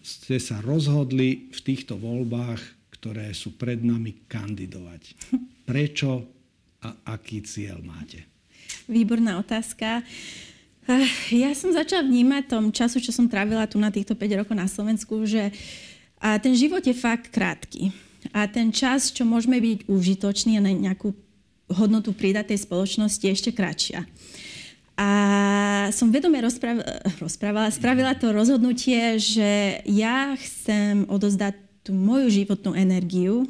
Ste 0.05 0.37
sa 0.37 0.61
rozhodli 0.61 1.49
v 1.49 1.59
týchto 1.59 1.97
voľbách, 1.97 2.61
ktoré 3.01 3.33
sú 3.33 3.57
pred 3.57 3.81
nami, 3.81 4.29
kandidovať. 4.29 5.33
Prečo 5.73 6.40
a 6.81 7.17
aký 7.17 7.45
cieľ 7.45 7.81
máte? 7.85 8.25
Výborná 8.89 9.37
otázka. 9.37 10.01
Eh, 10.89 11.09
ja 11.45 11.53
som 11.53 11.69
začala 11.69 12.03
vnímať 12.03 12.43
tom 12.49 12.73
času, 12.73 12.97
čo 12.97 13.13
som 13.13 13.29
trávila 13.29 13.69
tu 13.69 13.77
na 13.77 13.93
týchto 13.93 14.17
5 14.17 14.41
rokov 14.41 14.55
na 14.57 14.65
Slovensku, 14.65 15.23
že 15.29 15.53
ten 16.21 16.53
život 16.53 16.85
je 16.85 16.93
fakt 16.93 17.33
krátky. 17.33 17.89
A 18.29 18.45
ten 18.45 18.69
čas, 18.69 19.09
čo 19.09 19.25
môžeme 19.25 19.57
byť 19.57 19.89
užitočný 19.89 20.61
a 20.61 20.65
na 20.65 20.69
nejakú 20.69 21.17
hodnotu 21.73 22.13
pridať 22.13 22.53
tej 22.53 22.69
spoločnosti, 22.69 23.25
je 23.25 23.33
ešte 23.33 23.49
kratšia. 23.49 24.05
A 25.01 25.09
som 25.89 26.13
vedome 26.13 26.37
rozprávala, 27.17 27.73
spravila 27.73 28.13
to 28.13 28.29
rozhodnutie, 28.29 29.17
že 29.17 29.81
ja 29.89 30.37
chcem 30.37 31.09
odozdať 31.09 31.57
tú 31.81 31.97
moju 31.97 32.29
životnú 32.29 32.77
energiu, 32.77 33.49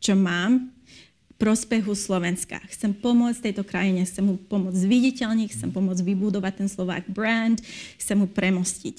čo 0.00 0.16
mám, 0.16 0.72
prospechu 1.36 1.92
Slovenska. 1.92 2.56
Chcem 2.72 2.96
pomôcť 2.96 3.52
tejto 3.52 3.64
krajine, 3.64 4.08
chcem 4.08 4.24
mu 4.24 4.40
pomôcť 4.40 4.76
zviditeľniť, 4.76 5.48
chcem 5.52 5.70
pomôcť 5.72 6.00
vybudovať 6.00 6.64
ten 6.64 6.68
Slovák 6.68 7.04
brand, 7.12 7.60
chcem 8.00 8.16
mu 8.16 8.24
premostiť. 8.24 8.96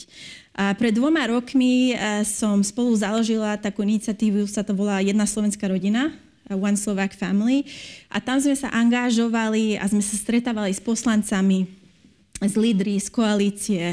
A 0.58 0.74
pred 0.78 0.94
dvoma 0.94 1.26
rokmi 1.30 1.94
e, 1.94 2.26
som 2.26 2.62
spolu 2.62 2.94
založila 2.94 3.58
takú 3.58 3.86
iniciatívu, 3.86 4.46
sa 4.50 4.62
to 4.62 4.74
volá 4.78 5.02
Jedna 5.02 5.26
slovenská 5.26 5.70
rodina, 5.70 6.14
One 6.50 6.78
Slovak 6.78 7.18
Family. 7.18 7.66
A 8.08 8.22
tam 8.22 8.38
sme 8.38 8.54
sa 8.54 8.70
angažovali 8.72 9.78
a 9.82 9.86
sme 9.90 10.02
sa 10.02 10.16
stretávali 10.16 10.72
s 10.74 10.82
poslancami, 10.82 11.68
s 12.40 12.54
lídry, 12.54 13.02
z 13.02 13.10
koalície, 13.10 13.84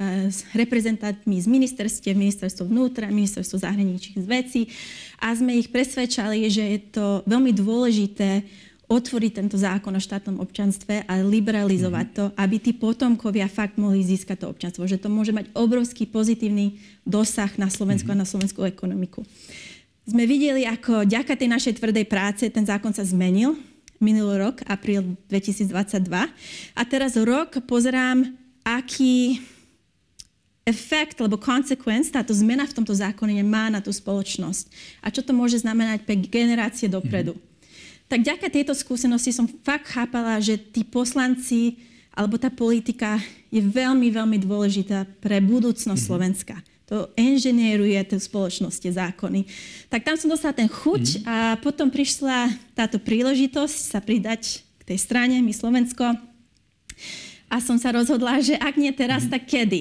s 0.00 0.48
reprezentantmi 0.56 1.36
z 1.36 1.44
ministerstiev, 1.44 2.16
ministerstvo 2.16 2.64
vnútra, 2.64 3.12
ministerstvo 3.12 3.60
zahraničných 3.60 4.24
vecí 4.24 4.72
a 5.20 5.36
sme 5.36 5.60
ich 5.60 5.68
presvedčali, 5.68 6.48
že 6.48 6.64
je 6.64 6.80
to 6.96 7.06
veľmi 7.28 7.52
dôležité 7.52 8.42
otvoriť 8.90 9.32
tento 9.38 9.54
zákon 9.54 9.94
o 9.94 10.02
štátnom 10.02 10.42
občanstve 10.42 11.06
a 11.06 11.22
liberalizovať 11.22 12.06
mhm. 12.10 12.14
to, 12.16 12.24
aby 12.34 12.56
tí 12.58 12.74
potomkovia 12.74 13.46
fakt 13.46 13.78
mohli 13.78 14.02
získať 14.02 14.42
to 14.42 14.50
občanstvo. 14.50 14.82
Že 14.88 15.06
to 15.06 15.08
môže 15.12 15.30
mať 15.30 15.46
obrovský 15.54 16.10
pozitívny 16.10 16.82
dosah 17.06 17.54
na 17.54 17.70
Slovensku 17.70 18.10
mm-hmm. 18.10 18.24
a 18.24 18.26
na 18.26 18.28
slovenskú 18.28 18.66
ekonomiku. 18.66 19.22
Sme 20.10 20.26
videli, 20.26 20.66
ako 20.66 21.06
ďaká 21.06 21.38
tej 21.38 21.46
našej 21.54 21.78
tvrdej 21.78 22.02
práce 22.10 22.42
ten 22.50 22.66
zákon 22.66 22.90
sa 22.90 23.06
zmenil 23.06 23.54
minulý 24.02 24.42
rok, 24.42 24.64
apríl 24.66 25.14
2022. 25.30 25.70
A 26.74 26.82
teraz 26.88 27.14
rok 27.14 27.62
pozerám, 27.68 28.26
aký 28.66 29.38
efekt 30.70 31.18
alebo 31.18 31.34
consequence 31.34 32.14
táto 32.14 32.30
zmena 32.30 32.62
v 32.62 32.76
tomto 32.78 32.94
zákone 32.94 33.42
má 33.42 33.66
na 33.66 33.82
tú 33.82 33.90
spoločnosť. 33.90 34.70
A 35.02 35.10
čo 35.10 35.26
to 35.26 35.34
môže 35.34 35.58
znamenať 35.58 36.06
pre 36.06 36.14
generácie 36.14 36.86
dopredu. 36.86 37.34
Mm-hmm. 37.34 38.06
Tak 38.10 38.20
ďaká 38.26 38.46
tejto 38.50 38.74
skúsenosti 38.74 39.30
som 39.34 39.46
fakt 39.66 39.90
chápala, 39.90 40.38
že 40.38 40.58
tí 40.58 40.82
poslanci 40.82 41.78
alebo 42.10 42.34
tá 42.38 42.50
politika 42.50 43.22
je 43.54 43.62
veľmi, 43.62 44.10
veľmi 44.10 44.38
dôležitá 44.42 45.06
pre 45.22 45.38
budúcnosť 45.38 45.94
mm-hmm. 45.94 46.10
Slovenska. 46.10 46.56
To 46.90 47.06
inženieruje 47.14 48.02
tie 48.02 48.18
spoločnosti, 48.18 48.82
zákony. 48.82 49.46
Tak 49.86 50.02
tam 50.02 50.18
som 50.18 50.26
dostala 50.26 50.50
ten 50.50 50.66
chuť 50.66 51.04
mm-hmm. 51.06 51.26
a 51.30 51.36
potom 51.62 51.86
prišla 51.86 52.50
táto 52.74 52.98
príležitosť 52.98 53.94
sa 53.94 54.02
pridať 54.02 54.66
k 54.82 54.82
tej 54.90 54.98
strane, 54.98 55.38
my 55.38 55.54
Slovensko. 55.54 56.02
A 57.46 57.56
som 57.62 57.78
sa 57.78 57.94
rozhodla, 57.94 58.42
že 58.42 58.58
ak 58.58 58.74
nie 58.74 58.90
teraz, 58.90 59.22
mm-hmm. 59.22 59.34
tak 59.38 59.42
kedy? 59.46 59.80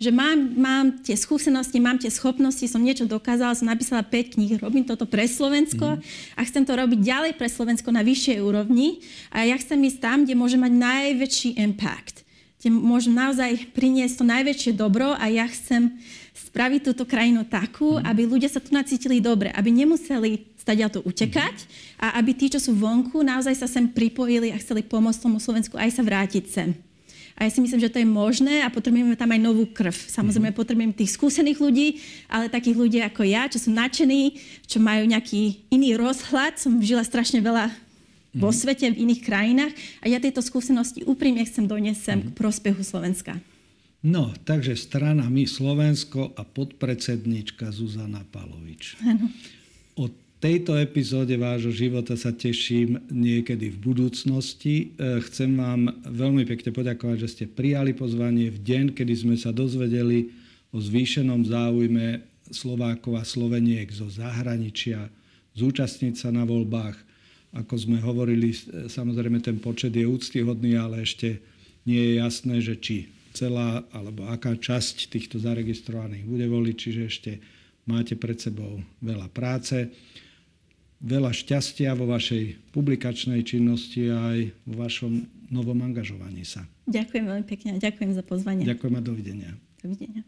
Že 0.00 0.08
mám, 0.08 0.56
mám 0.56 0.86
tie 1.04 1.12
skúsenosti, 1.12 1.76
mám 1.76 2.00
tie 2.00 2.08
schopnosti, 2.08 2.64
som 2.64 2.80
niečo 2.80 3.04
dokázala, 3.04 3.52
som 3.52 3.68
napísala 3.68 4.00
5 4.00 4.32
kníh, 4.32 4.56
robím 4.56 4.88
toto 4.88 5.04
pre 5.04 5.28
Slovensko 5.28 6.00
mm. 6.00 6.40
a 6.40 6.42
chcem 6.48 6.64
to 6.64 6.72
robiť 6.72 6.98
ďalej 7.04 7.32
pre 7.36 7.44
Slovensko 7.52 7.92
na 7.92 8.00
vyššej 8.00 8.40
úrovni 8.40 9.04
a 9.28 9.44
ja 9.44 9.60
chcem 9.60 9.76
ísť 9.76 10.00
tam, 10.00 10.24
kde 10.24 10.40
môžem 10.40 10.64
mať 10.64 10.72
najväčší 10.72 11.50
impact, 11.60 12.24
kde 12.56 12.72
môžem 12.72 13.12
naozaj 13.12 13.76
priniesť 13.76 14.14
to 14.16 14.24
najväčšie 14.24 14.72
dobro 14.72 15.12
a 15.20 15.24
ja 15.28 15.44
chcem 15.44 15.92
spraviť 16.32 16.80
túto 16.80 17.04
krajinu 17.04 17.44
takú, 17.44 18.00
mm. 18.00 18.08
aby 18.08 18.24
ľudia 18.24 18.48
sa 18.48 18.64
tu 18.64 18.72
nacítili 18.72 19.20
dobre, 19.20 19.52
aby 19.52 19.68
nemuseli 19.68 20.48
stať 20.56 20.96
to 20.96 21.04
utekať 21.04 21.56
mm. 21.60 21.68
a 22.00 22.16
aby 22.16 22.32
tí, 22.32 22.48
čo 22.48 22.56
sú 22.56 22.72
vonku, 22.72 23.20
naozaj 23.20 23.52
sa 23.52 23.68
sem 23.68 23.84
pripojili 23.84 24.48
a 24.48 24.56
chceli 24.56 24.80
pomôcť 24.80 25.20
tomu 25.20 25.36
Slovensku 25.36 25.76
aj 25.76 25.92
sa 25.92 26.00
vrátiť 26.00 26.44
sem. 26.48 26.72
A 27.40 27.48
ja 27.48 27.56
si 27.56 27.64
myslím, 27.64 27.80
že 27.80 27.88
to 27.88 27.96
je 27.96 28.04
možné 28.04 28.60
a 28.60 28.68
potrebujeme 28.68 29.16
tam 29.16 29.32
aj 29.32 29.40
novú 29.40 29.64
krv. 29.64 29.96
Samozrejme, 29.96 30.52
mm-hmm. 30.52 30.60
potrebujeme 30.60 30.92
tých 30.92 31.16
skúsených 31.16 31.56
ľudí, 31.56 31.88
ale 32.28 32.52
takých 32.52 32.76
ľudí 32.76 32.98
ako 33.00 33.24
ja, 33.24 33.48
čo 33.48 33.56
sú 33.56 33.72
nadšení, 33.72 34.36
čo 34.68 34.76
majú 34.76 35.08
nejaký 35.08 35.64
iný 35.72 35.96
rozhľad. 35.96 36.60
Som 36.60 36.84
žila 36.84 37.00
strašne 37.00 37.40
veľa 37.40 37.72
vo 38.36 38.52
mhm. 38.52 38.56
svete, 38.60 38.86
v 38.92 39.08
iných 39.08 39.24
krajinách 39.24 39.72
a 40.04 40.12
ja 40.12 40.20
tieto 40.20 40.44
skúsenosti 40.44 41.02
úprimne 41.08 41.40
chcem 41.48 41.64
doniesť 41.64 42.02
mm-hmm. 42.12 42.28
k 42.28 42.36
prospechu 42.36 42.84
Slovenska. 42.84 43.40
No, 44.00 44.32
takže 44.44 44.76
strana 44.76 45.28
My 45.28 45.44
Slovensko 45.44 46.32
a 46.36 46.44
podpredsednička 46.44 47.68
Zuzana 47.72 48.24
Palovič. 48.28 48.96
Ano. 49.04 49.28
Tejto 50.40 50.72
epizóde 50.72 51.36
vášho 51.36 51.68
života 51.68 52.16
sa 52.16 52.32
teším 52.32 52.96
niekedy 53.12 53.76
v 53.76 53.92
budúcnosti. 53.92 54.96
E, 54.96 55.20
chcem 55.28 55.52
vám 55.52 55.92
veľmi 56.08 56.48
pekne 56.48 56.72
poďakovať, 56.72 57.16
že 57.20 57.28
ste 57.28 57.44
prijali 57.44 57.92
pozvanie 57.92 58.48
v 58.48 58.56
deň, 58.56 58.84
kedy 58.96 59.14
sme 59.20 59.36
sa 59.36 59.52
dozvedeli 59.52 60.32
o 60.72 60.80
zvýšenom 60.80 61.44
záujme 61.44 62.24
Slovákov 62.48 63.20
a 63.20 63.24
Sloveniek 63.28 63.92
zo 63.92 64.08
zahraničia 64.08 65.12
zúčastniť 65.60 66.16
sa 66.16 66.32
na 66.32 66.48
voľbách. 66.48 66.96
Ako 67.60 67.76
sme 67.76 68.00
hovorili, 68.00 68.56
e, 68.56 68.88
samozrejme 68.88 69.44
ten 69.44 69.60
počet 69.60 69.92
je 69.92 70.08
úctyhodný, 70.08 70.72
ale 70.72 71.04
ešte 71.04 71.36
nie 71.84 72.00
je 72.00 72.12
jasné, 72.16 72.64
že 72.64 72.80
či 72.80 73.12
celá 73.36 73.84
alebo 73.92 74.24
aká 74.24 74.56
časť 74.56 75.12
týchto 75.12 75.36
zaregistrovaných 75.36 76.24
bude 76.24 76.48
voliť, 76.48 76.76
čiže 76.80 77.02
ešte 77.04 77.32
máte 77.84 78.16
pred 78.16 78.40
sebou 78.40 78.80
veľa 79.04 79.28
práce. 79.36 79.92
Veľa 81.00 81.32
šťastia 81.32 81.96
vo 81.96 82.04
vašej 82.04 82.72
publikačnej 82.76 83.40
činnosti 83.40 84.12
a 84.12 84.36
aj 84.36 84.52
vo 84.68 84.74
vašom 84.84 85.12
novom 85.48 85.80
angažovaní 85.80 86.44
sa. 86.44 86.68
Ďakujem 86.92 87.24
veľmi 87.24 87.46
pekne 87.48 87.68
a 87.74 87.76
ďakujem 87.80 88.12
za 88.12 88.22
pozvanie. 88.22 88.68
Ďakujem 88.68 88.94
a 88.94 89.02
dovidenia. 89.02 89.50
Dovidenia. 89.80 90.22